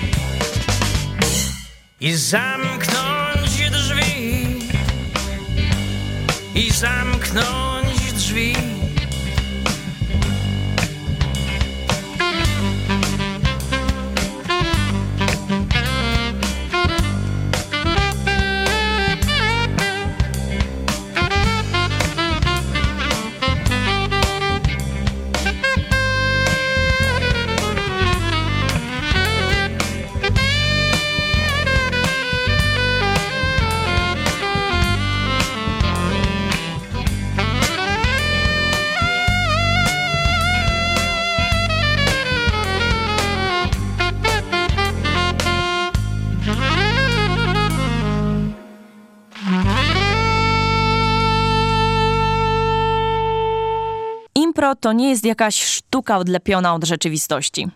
i 2.01 2.13
zamknąć 2.13 3.69
drzwi 3.71 4.59
i 6.55 6.71
zamknąć 6.71 7.68
To 54.75 54.93
nie 54.93 55.09
jest 55.09 55.25
jakaś 55.25 55.63
sztuka 55.63 56.17
odlepiona 56.17 56.73
od 56.73 56.83
rzeczywistości. 56.83 57.67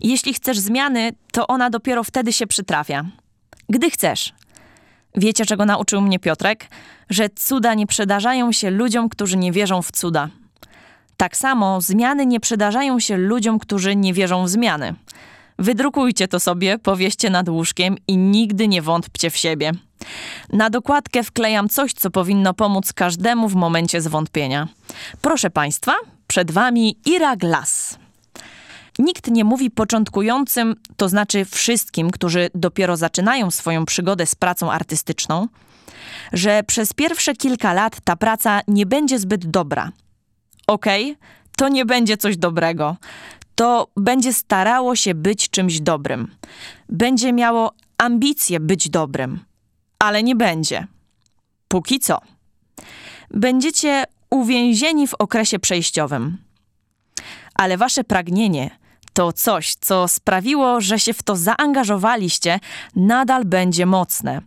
Jeśli 0.00 0.34
chcesz 0.34 0.58
zmiany, 0.58 1.12
to 1.32 1.46
ona 1.46 1.70
dopiero 1.70 2.04
wtedy 2.04 2.32
się 2.32 2.46
przytrafia. 2.46 3.04
Gdy 3.68 3.90
chcesz. 3.90 4.32
Wiecie, 5.14 5.46
czego 5.46 5.64
nauczył 5.64 6.00
mnie 6.00 6.18
Piotrek? 6.18 6.68
Że 7.10 7.28
cuda 7.28 7.74
nie 7.74 7.86
przydarzają 7.86 8.52
się 8.52 8.70
ludziom, 8.70 9.08
którzy 9.08 9.36
nie 9.36 9.52
wierzą 9.52 9.82
w 9.82 9.92
cuda. 9.92 10.28
Tak 11.16 11.36
samo 11.36 11.80
zmiany 11.80 12.26
nie 12.26 12.40
przydarzają 12.40 13.00
się 13.00 13.16
ludziom, 13.16 13.58
którzy 13.58 13.96
nie 13.96 14.14
wierzą 14.14 14.44
w 14.44 14.48
zmiany. 14.48 14.94
Wydrukujcie 15.58 16.28
to 16.28 16.40
sobie, 16.40 16.78
powieście 16.78 17.30
nad 17.30 17.48
łóżkiem 17.48 17.96
i 18.08 18.16
nigdy 18.16 18.68
nie 18.68 18.82
wątpcie 18.82 19.30
w 19.30 19.36
siebie. 19.36 19.72
Na 20.52 20.70
dokładkę 20.70 21.22
wklejam 21.22 21.68
coś, 21.68 21.92
co 21.92 22.10
powinno 22.10 22.54
pomóc 22.54 22.92
każdemu 22.92 23.48
w 23.48 23.54
momencie 23.54 24.00
zwątpienia. 24.00 24.68
Proszę 25.22 25.50
Państwa, 25.50 25.94
przed 26.26 26.50
Wami 26.50 26.96
Ira 27.06 27.36
Glass. 27.36 27.98
Nikt 28.98 29.30
nie 29.30 29.44
mówi 29.44 29.70
początkującym, 29.70 30.76
to 30.96 31.08
znaczy 31.08 31.44
wszystkim, 31.44 32.10
którzy 32.10 32.50
dopiero 32.54 32.96
zaczynają 32.96 33.50
swoją 33.50 33.84
przygodę 33.84 34.26
z 34.26 34.34
pracą 34.34 34.72
artystyczną, 34.72 35.48
że 36.32 36.62
przez 36.62 36.92
pierwsze 36.92 37.34
kilka 37.34 37.72
lat 37.72 38.00
ta 38.04 38.16
praca 38.16 38.60
nie 38.68 38.86
będzie 38.86 39.18
zbyt 39.18 39.50
dobra. 39.50 39.92
Okej, 40.66 41.16
to 41.56 41.68
nie 41.68 41.84
będzie 41.84 42.16
coś 42.16 42.36
dobrego. 42.36 42.96
To 43.54 43.88
będzie 43.96 44.32
starało 44.32 44.96
się 44.96 45.14
być 45.14 45.50
czymś 45.50 45.80
dobrym. 45.80 46.28
Będzie 46.88 47.32
miało 47.32 47.72
ambicje 47.98 48.60
być 48.60 48.90
dobrym, 48.90 49.40
ale 49.98 50.22
nie 50.22 50.36
będzie. 50.36 50.86
Póki 51.68 52.00
co. 52.00 52.18
Będziecie 53.30 54.04
uwięzieni 54.30 55.06
w 55.06 55.14
okresie 55.14 55.58
przejściowym. 55.58 56.38
Ale 57.54 57.76
wasze 57.76 58.04
pragnienie 58.04 58.70
to 59.12 59.32
coś, 59.32 59.74
co 59.74 60.08
sprawiło, 60.08 60.80
że 60.80 60.98
się 60.98 61.12
w 61.12 61.22
to 61.22 61.36
zaangażowaliście, 61.36 62.60
nadal 62.96 63.44
będzie 63.44 63.86
mocne. 63.86 64.40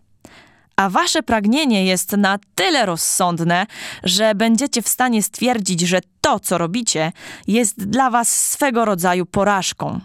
A 0.76 0.90
wasze 0.90 1.24
pragnienie 1.24 1.86
jest 1.86 2.12
na 2.12 2.40
tyle 2.56 2.86
rozsądne, 2.86 3.66
że 4.04 4.36
będziecie 4.36 4.82
w 4.82 4.90
stanie 4.90 5.24
stwierdzić, 5.24 5.82
że 5.82 6.00
to, 6.22 6.40
co 6.40 6.58
robicie, 6.58 7.12
jest 7.48 7.90
dla 7.90 8.10
was 8.10 8.50
swego 8.50 8.86
rodzaju 8.86 9.26
porażką. 9.26 10.00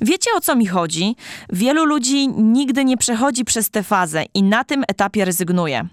Wiecie 0.00 0.30
o 0.36 0.40
co 0.40 0.56
mi 0.56 0.66
chodzi? 0.66 1.16
Wielu 1.52 1.84
ludzi 1.84 2.28
nigdy 2.28 2.84
nie 2.84 2.96
przechodzi 2.96 3.44
przez 3.44 3.70
tę 3.70 3.82
fazę 3.82 4.24
i 4.34 4.42
na 4.42 4.64
tym 4.64 4.84
etapie 4.88 5.24
rezygnuje. 5.24 5.88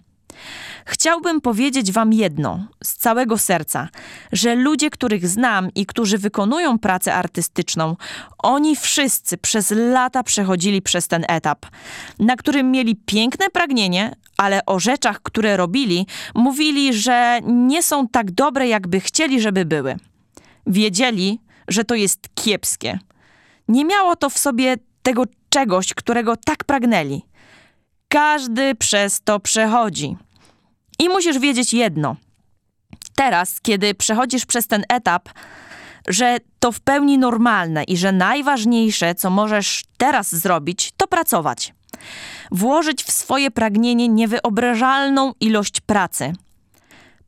Chciałbym 0.85 1.41
powiedzieć 1.41 1.91
Wam 1.91 2.13
jedno 2.13 2.67
z 2.83 2.93
całego 2.93 3.37
serca, 3.37 3.89
że 4.31 4.55
ludzie, 4.55 4.89
których 4.89 5.27
znam 5.27 5.69
i 5.75 5.85
którzy 5.85 6.17
wykonują 6.17 6.79
pracę 6.79 7.13
artystyczną, 7.13 7.95
oni 8.37 8.75
wszyscy 8.75 9.37
przez 9.37 9.71
lata 9.71 10.23
przechodzili 10.23 10.81
przez 10.81 11.07
ten 11.07 11.25
etap, 11.27 11.65
na 12.19 12.35
którym 12.35 12.71
mieli 12.71 12.95
piękne 12.95 13.49
pragnienie, 13.49 14.15
ale 14.37 14.65
o 14.65 14.79
rzeczach, 14.79 15.21
które 15.23 15.57
robili, 15.57 16.07
mówili, 16.35 16.93
że 16.93 17.39
nie 17.43 17.83
są 17.83 18.07
tak 18.07 18.31
dobre, 18.31 18.67
jakby 18.67 18.99
chcieli, 18.99 19.41
żeby 19.41 19.65
były. 19.65 19.95
Wiedzieli, 20.67 21.39
że 21.67 21.83
to 21.83 21.95
jest 21.95 22.29
kiepskie. 22.35 22.99
Nie 23.67 23.85
miało 23.85 24.15
to 24.15 24.29
w 24.29 24.37
sobie 24.37 24.77
tego 25.03 25.23
czegoś, 25.49 25.93
którego 25.93 26.35
tak 26.37 26.63
pragnęli. 26.63 27.21
Każdy 28.07 28.75
przez 28.75 29.21
to 29.21 29.39
przechodzi. 29.39 30.17
I 31.01 31.09
musisz 31.09 31.39
wiedzieć 31.39 31.73
jedno. 31.73 32.15
Teraz, 33.15 33.61
kiedy 33.61 33.93
przechodzisz 33.93 34.45
przez 34.45 34.67
ten 34.67 34.83
etap, 34.89 35.29
że 36.07 36.37
to 36.59 36.71
w 36.71 36.79
pełni 36.79 37.17
normalne 37.17 37.83
i 37.83 37.97
że 37.97 38.11
najważniejsze, 38.11 39.15
co 39.15 39.29
możesz 39.29 39.83
teraz 39.97 40.35
zrobić, 40.35 40.91
to 40.97 41.07
pracować. 41.07 41.73
Włożyć 42.51 43.03
w 43.03 43.11
swoje 43.11 43.51
pragnienie 43.51 44.07
niewyobrażalną 44.07 45.33
ilość 45.39 45.81
pracy. 45.81 46.33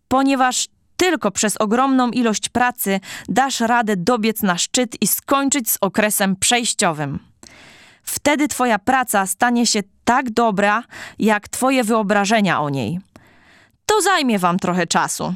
Ponieważ 0.08 0.68
tylko 0.98 1.32
przez 1.32 1.58
ogromną 1.58 2.12
ilość 2.12 2.50
pracy 2.50 3.00
dasz 3.30 3.60
radę 3.60 3.98
dobiec 3.98 4.42
na 4.42 4.58
szczyt 4.58 5.02
i 5.02 5.08
skończyć 5.08 5.72
z 5.72 5.78
okresem 5.82 6.36
przejściowym. 6.36 7.20
Wtedy 8.04 8.48
Twoja 8.48 8.80
praca 8.80 9.28
stanie 9.28 9.68
się 9.68 9.80
tak 10.06 10.32
dobra, 10.32 10.84
jak 11.20 11.50
Twoje 11.50 11.84
wyobrażenia 11.84 12.62
o 12.62 12.70
niej. 12.70 13.00
To 13.86 14.02
zajmie 14.02 14.40
Wam 14.40 14.60
trochę 14.60 14.88
czasu. 14.88 15.36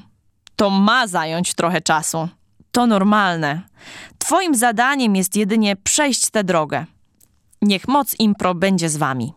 To 0.56 0.70
ma 0.70 1.08
zająć 1.08 1.54
trochę 1.54 1.82
czasu. 1.82 2.30
To 2.72 2.88
normalne. 2.88 3.62
Twoim 4.18 4.56
zadaniem 4.56 5.16
jest 5.16 5.36
jedynie 5.36 5.76
przejść 5.76 6.30
tę 6.30 6.43
drogę. 6.43 6.86
Niech 7.62 7.88
moc 7.88 8.16
impro 8.20 8.56
będzie 8.56 8.89
z 8.89 8.98
Wami. 8.98 9.34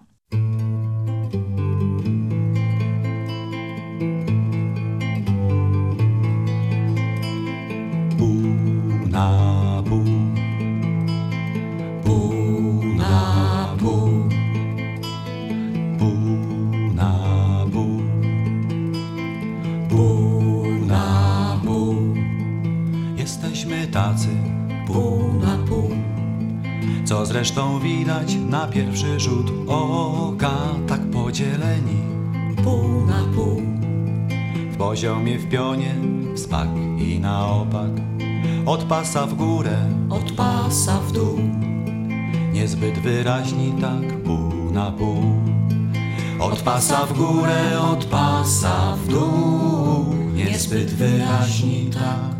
Pół 8.19 9.09
tacy 23.91 24.29
pół 24.87 25.33
na 25.41 25.57
pół. 25.69 25.91
Co 27.05 27.27
zresztą 27.27 27.81
widać 27.81 28.35
na 28.35 28.67
pierwszy 28.67 29.21
rzut 29.21 29.53
oka, 29.69 30.57
tak 30.89 31.01
podzieleni 31.01 32.01
pół 32.65 33.07
na 33.07 33.25
pół. 33.35 33.63
W 34.73 34.77
poziomie, 34.77 35.39
w 35.39 35.49
pionie, 35.49 35.95
w 36.35 36.39
spak 36.39 36.69
i 36.99 37.21
na 37.21 37.47
opak. 37.47 37.91
Od 38.67 38.85
pasa 38.85 39.27
w 39.27 39.35
górę, 39.35 39.79
od 40.11 40.33
pasa 40.33 41.01
w 41.01 41.13
dół. 41.13 41.39
Niezbyt 42.53 42.99
wyraźni 42.99 43.73
tak 43.81 44.23
pół 44.23 44.73
na 44.73 44.91
pół. 44.91 45.23
Od 46.41 46.63
pasa 46.63 47.07
w 47.07 47.13
górę, 47.13 47.81
od 47.93 48.05
pasa 48.05 48.97
w 48.97 49.09
dół. 49.09 50.15
Niezbyt 50.35 50.95
wyraźni 50.95 51.91
tak 51.93 52.40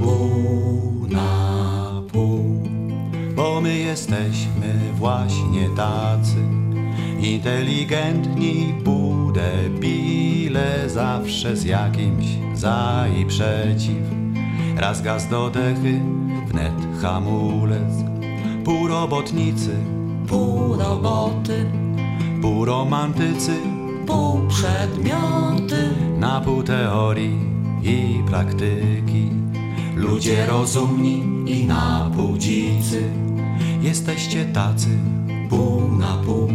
pół 0.00 1.06
na 1.08 2.02
pół. 2.12 2.62
Bo 3.36 3.60
my 3.60 3.78
jesteśmy 3.78 4.74
właśnie 4.94 5.68
tacy 5.76 6.56
inteligentni, 7.20 8.74
pół 8.84 9.32
debile, 9.32 10.90
zawsze 10.90 11.56
z 11.56 11.64
jakimś 11.64 12.26
za 12.54 13.04
i 13.20 13.26
przeciw. 13.26 14.06
Raz 14.76 15.02
gaz 15.02 15.28
do 15.28 15.50
dechy, 15.50 16.00
wnet 16.46 17.00
hamulec, 17.02 17.94
pół 18.64 18.88
robotnicy, 18.88 19.76
pół 20.28 20.76
roboty, 20.76 21.64
pół 22.42 22.64
romantycy, 22.64 23.52
pół 24.06 24.46
przedmioty, 24.48 25.90
na 26.18 26.40
pół 26.40 26.62
teorii 26.62 27.38
i 27.82 28.22
praktyki. 28.26 29.45
Ludzie 29.96 30.46
rozumni 30.46 31.24
i 31.46 31.66
na 31.66 32.10
pół 32.16 32.36
jesteście 33.82 34.44
tacy 34.44 34.88
pół 35.50 35.98
na 35.98 36.16
pół. 36.16 36.48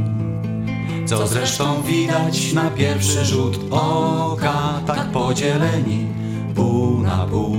Co 1.06 1.28
zresztą 1.28 1.82
widać 1.82 2.54
na 2.54 2.70
pierwszy 2.70 3.26
rzut 3.26 3.60
oka, 3.72 4.82
tak 4.88 5.12
podzieleni 5.12 6.06
pół 6.56 7.00
na 7.00 7.26
pół. 7.26 7.56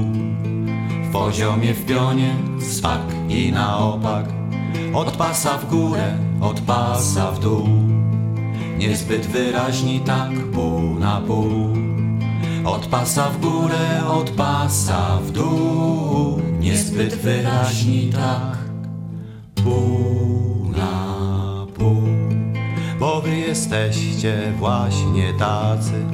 W 1.09 1.13
poziomie, 1.13 1.75
w 1.75 1.87
pionie, 1.87 2.35
spak 2.61 3.01
i 3.29 3.53
na 3.53 3.79
opak, 3.79 4.27
od 4.95 5.17
pasa 5.17 5.59
w 5.59 5.71
górę, 5.71 6.19
od 6.41 6.61
pasa 6.61 7.31
w 7.31 7.41
dół. 7.41 7.69
Niezbyt 8.79 9.27
wyraźni 9.27 10.01
tak 10.01 10.31
pół 10.53 10.99
na 10.99 11.21
pół. 11.21 11.92
Od 12.65 12.87
pasa 12.87 13.31
w 13.31 13.41
górę, 13.41 14.07
od 14.09 14.31
pasa 14.31 15.17
w 15.17 15.31
dół. 15.31 16.41
Niezbyt 16.61 17.15
wyraźni 17.15 18.11
tak. 18.13 18.59
Pół 19.55 20.71
na 20.77 21.67
pół. 21.75 22.03
Bo 23.01 23.21
wy 23.21 23.37
jesteście 23.37 24.53
właśnie 24.59 25.33
tacy. 25.39 26.05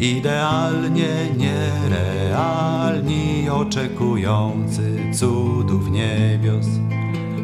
Idealnie 0.00 1.08
nierealni 1.36 3.50
Oczekujący 3.50 4.98
cudów 5.14 5.90
niebios. 5.90 6.66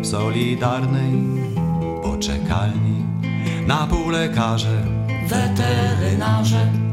W 0.03 0.07
solidarnej 0.07 1.13
poczekalni. 2.03 3.05
Na 3.67 3.87
pół 3.87 4.11
lekarze, 4.11 4.83
weterynarze 5.29 6.88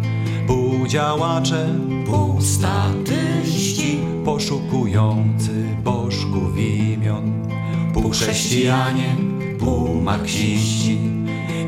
Półdziałacze, 0.48 1.68
półstatyści, 2.06 4.00
poszukujący 4.26 5.66
bożków 5.84 6.58
imion, 6.58 7.48
półchrześcijanie, 7.94 9.16
półmarksiści, 9.60 11.00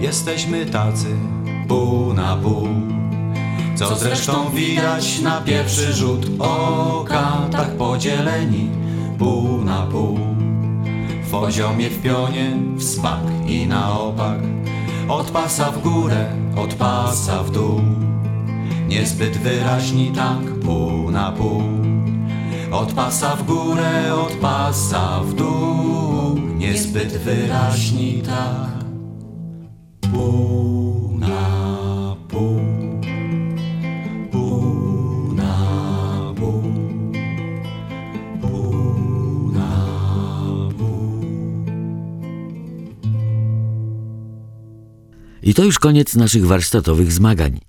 jesteśmy 0.02 0.66
tacy 0.66 1.08
pół 1.68 2.14
na 2.14 2.38
pół. 2.38 2.68
Co 3.76 3.96
zresztą 3.96 4.50
widać 4.50 5.22
na 5.22 5.42
pierwszy 5.42 5.94
rzut 5.94 6.26
oka, 6.40 7.48
tak 7.52 7.70
podzieleni 7.70 8.70
pół 9.18 9.62
na 9.62 9.82
pół. 9.82 10.20
W 11.24 11.32
poziomie, 11.32 11.90
w 11.90 12.02
pionie, 12.02 12.58
w 12.76 12.84
smak 12.84 13.20
i 13.48 13.68
na 13.68 14.00
opak, 14.00 14.40
od 15.10 15.32
pasa 15.32 15.72
w 15.72 15.82
górę, 15.82 16.26
od 16.56 16.74
pasa 16.74 17.44
w 17.44 17.52
dół. 17.52 17.82
Niezbyt 18.88 19.38
wyraźni 19.38 20.12
tak 20.12 20.60
pół 20.66 21.12
na 21.12 21.32
pół. 21.32 21.62
Od 22.72 22.94
pasa 22.94 23.36
w 23.36 23.46
górę, 23.46 24.16
od 24.16 24.34
pasa 24.34 25.20
w 25.24 25.34
dół. 25.34 26.40
Niezbyt 26.58 27.18
wyraźni 27.18 28.22
tak 28.26 28.86
pół 30.12 31.18
na 31.18 32.16
pół. 32.28 32.60
Pół 34.32 35.34
na 35.34 36.34
pół. 36.36 36.64
Pół 38.42 39.52
na 39.52 39.72
pół. 40.78 41.26
I 45.44 45.54
to 45.54 45.64
już 45.64 45.80
koniec 45.80 46.16
naszych 46.16 46.46
warsztatowych 46.46 47.12
zmagań. 47.12 47.60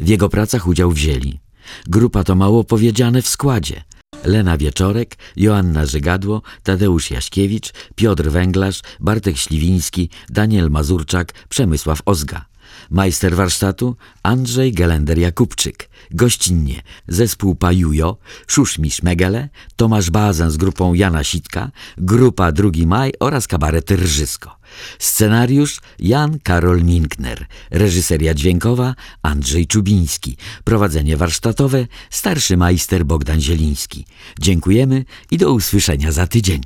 W 0.00 0.08
jego 0.08 0.28
pracach 0.28 0.66
udział 0.66 0.90
wzięli. 0.90 1.40
Grupa 1.86 2.24
to 2.24 2.34
mało 2.34 2.64
powiedziane 2.64 3.22
w 3.22 3.28
składzie. 3.28 3.84
Lena 4.24 4.58
Wieczorek, 4.58 5.16
Joanna 5.36 5.86
Żygadło, 5.86 6.42
Tadeusz 6.62 7.10
Jaśkiewicz, 7.10 7.72
Piotr 7.94 8.30
Węglarz, 8.30 8.80
Bartek 9.00 9.36
Śliwiński, 9.36 10.10
Daniel 10.28 10.70
Mazurczak, 10.70 11.32
Przemysław 11.48 12.02
Ozga. 12.04 12.44
Majster 12.90 13.36
warsztatu 13.36 13.96
Andrzej 14.22 14.74
Gelender-Jakubczyk. 14.74 15.89
Gościnnie 16.10 16.82
zespół 17.08 17.54
Pajujo, 17.54 18.16
Szuszmisz 18.46 19.02
Megele, 19.02 19.48
Tomasz 19.76 20.10
Bazan 20.10 20.50
z 20.50 20.56
grupą 20.56 20.94
Jana 20.94 21.24
Sitka, 21.24 21.70
grupa 21.98 22.52
Drugi 22.52 22.86
Maj 22.86 23.12
oraz 23.20 23.46
kabaret 23.46 23.90
Rżysko. 23.90 24.56
Scenariusz 24.98 25.80
Jan 25.98 26.38
Karol 26.38 26.82
Minkner, 26.82 27.46
reżyseria 27.70 28.34
dźwiękowa 28.34 28.94
Andrzej 29.22 29.66
Czubiński, 29.66 30.36
prowadzenie 30.64 31.16
warsztatowe 31.16 31.86
starszy 32.10 32.56
majster 32.56 33.04
Bogdan 33.04 33.40
Zieliński. 33.40 34.06
Dziękujemy 34.40 35.04
i 35.30 35.38
do 35.38 35.52
usłyszenia 35.52 36.12
za 36.12 36.26
tydzień. 36.26 36.60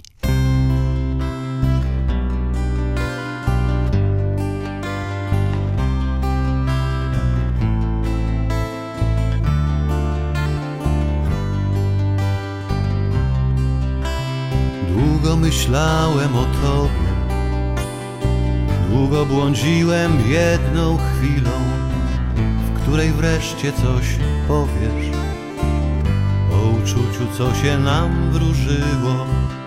Myślałem 15.44 16.36
o 16.36 16.44
tobie, 16.62 17.10
długo 18.90 19.26
błądziłem 19.26 20.12
jedną 20.28 20.96
chwilą, 20.96 21.50
w 22.66 22.80
której 22.80 23.12
wreszcie 23.12 23.72
coś 23.72 24.06
powiesz. 24.48 25.16
O 26.52 26.68
uczuciu, 26.68 27.26
co 27.38 27.54
się 27.54 27.78
nam 27.78 28.30
wróżyło, 28.30 29.26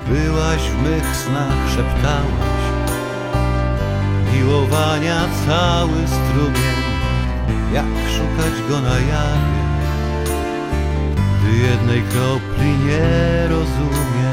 byłaś 0.10 0.62
w 0.62 0.84
mych 0.84 1.16
snach, 1.16 1.70
szeptałaś. 1.76 2.64
Miłowania 4.34 5.22
cały 5.48 6.08
strumień, 6.08 6.78
jak 7.74 7.86
szukać 7.86 8.70
go 8.70 8.82
na 8.82 9.00
jawie, 9.00 9.68
gdy 11.42 11.58
jednej 11.58 12.02
kropli 12.02 12.70
nie 12.86 13.48
rozumiesz. 13.50 14.27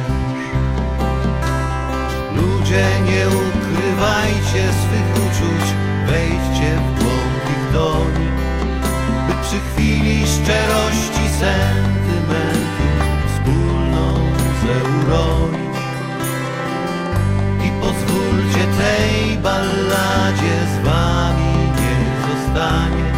Nie 2.75 3.29
ukrywajcie 3.29 4.63
swych 4.73 5.11
uczuć, 5.17 5.67
wejdźcie 6.07 6.71
w 6.77 7.03
głąb 7.03 7.45
ich 7.51 7.73
doni, 7.73 8.29
by 9.27 9.35
przy 9.43 9.61
chwili 9.61 10.27
szczerości 10.27 11.29
sentymentu 11.41 12.87
wspólną 13.29 14.15
ze 14.63 14.75
uronić. 14.99 15.79
I 17.65 17.71
pozwólcie 17.81 18.65
tej 18.79 19.39
balladzie 19.39 20.57
z 20.75 20.85
wami 20.85 21.55
niech 21.81 22.17
zostanie, 22.31 23.13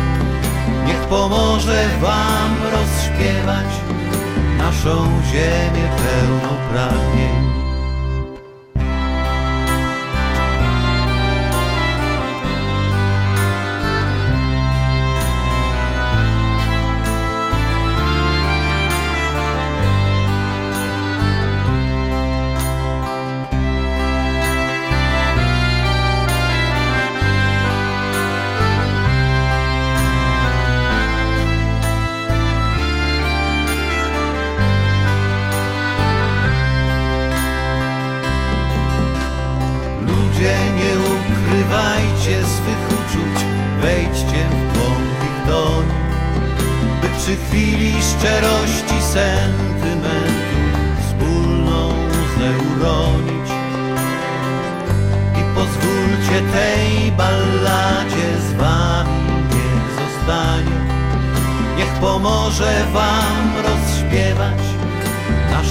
niech 0.86 1.00
pomoże 1.00 1.88
wam 2.00 2.56
rozśpiewać 2.72 3.72
naszą 4.58 5.22
ziemię 5.32 5.88
pełną 5.96 6.56
pragnień. 6.72 7.65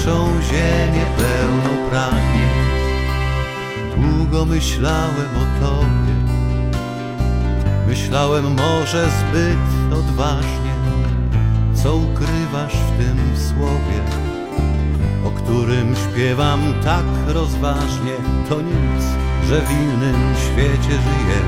Naszą 0.05 0.41
ziemię 0.41 1.05
pełną 1.17 1.89
pragnień. 1.89 2.49
Długo 3.97 4.45
myślałem 4.45 5.29
o 5.35 5.65
tobie. 5.65 6.15
Myślałem 7.87 8.43
może 8.55 9.05
zbyt 9.09 9.93
odważnie. 9.99 10.75
Co 11.73 11.95
ukrywasz 11.95 12.73
w 12.73 12.97
tym 12.97 13.17
słowie 13.37 13.99
O 15.25 15.31
którym 15.31 15.95
śpiewam 15.95 16.73
tak 16.83 17.05
rozważnie? 17.27 18.13
To 18.49 18.61
nic, 18.61 19.03
że 19.47 19.61
w 19.61 19.71
innym 19.71 20.35
świecie 20.35 20.91
żyję. 20.91 21.39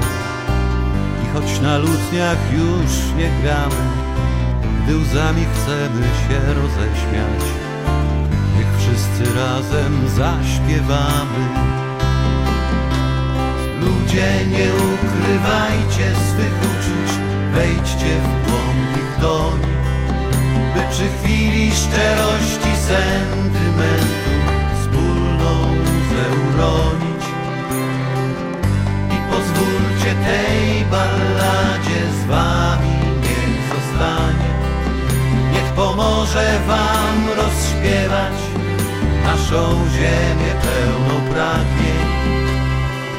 I 1.23 1.33
choć 1.33 1.61
na 1.61 1.77
lutniach 1.77 2.53
już 2.53 3.17
nie 3.17 3.41
gramy 3.41 3.85
Gdy 4.83 4.97
łzami 4.97 5.45
chcemy 5.53 6.03
się 6.03 6.53
roześmiać 6.53 7.66
wszyscy 8.97 9.33
razem 9.35 10.09
zaśpiewamy 10.09 11.45
Ludzie, 13.81 14.45
nie 14.45 14.69
ukrywajcie 14.73 16.15
swych 16.29 16.57
uczuć, 16.61 17.11
wejdźcie 17.53 18.15
w 18.23 18.47
głąb 18.47 18.97
ich 18.97 19.21
doni, 19.21 19.73
by 20.73 20.81
przy 20.91 21.03
chwili 21.07 21.71
szczerości 21.71 22.71
sentymentu 22.87 24.31
wspólną 24.79 25.53
ze 26.09 26.23
uronić. 26.49 27.23
I 29.11 29.31
pozwólcie 29.31 30.15
tej 30.25 30.85
balladzie 30.91 32.01
z 32.21 32.25
wami 32.25 32.91
niech 33.21 33.61
zostanie, 33.69 34.53
niech 35.53 35.73
pomoże 35.73 36.59
wam 36.67 37.27
rozśpiewać 37.37 38.46
naszą 39.27 39.63
ziemię 39.95 40.51
pełną 40.67 41.15
pragnień. 41.33 42.07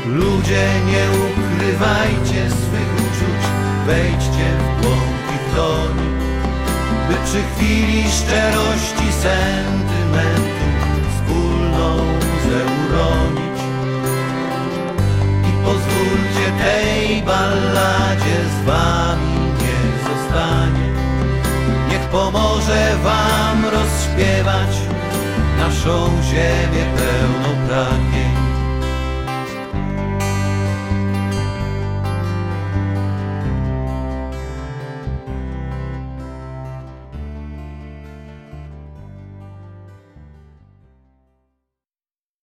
Ludzie, 0.07 0.67
nie 0.87 1.05
ukrywajcie 1.27 2.51
swych 2.51 2.93
uczuć, 2.95 3.43
wejdźcie 3.87 4.49
w 4.59 4.83
głąb 4.83 5.25
ich 5.37 5.55
doni, 5.57 6.09
przy 7.25 7.43
chwili 7.43 8.05
szczerości 8.11 9.09
sentymentu 9.23 10.67
wspólną 11.11 11.97
łzę 11.97 12.61
uronić. 12.85 13.59
I 15.49 15.53
pozwólcie 15.65 16.47
tej 16.65 17.23
balladzie 17.23 18.39
z 18.55 18.67
wami 18.67 19.35
niech 19.61 19.95
zostanie. 20.09 20.89
Niech 21.91 22.09
pomoże 22.09 22.97
wam 23.05 23.65
rozśpiewać 23.65 24.88
naszą 25.59 26.23
ziemię 26.23 26.85
pełną 26.97 27.67
pragnień. 27.67 28.28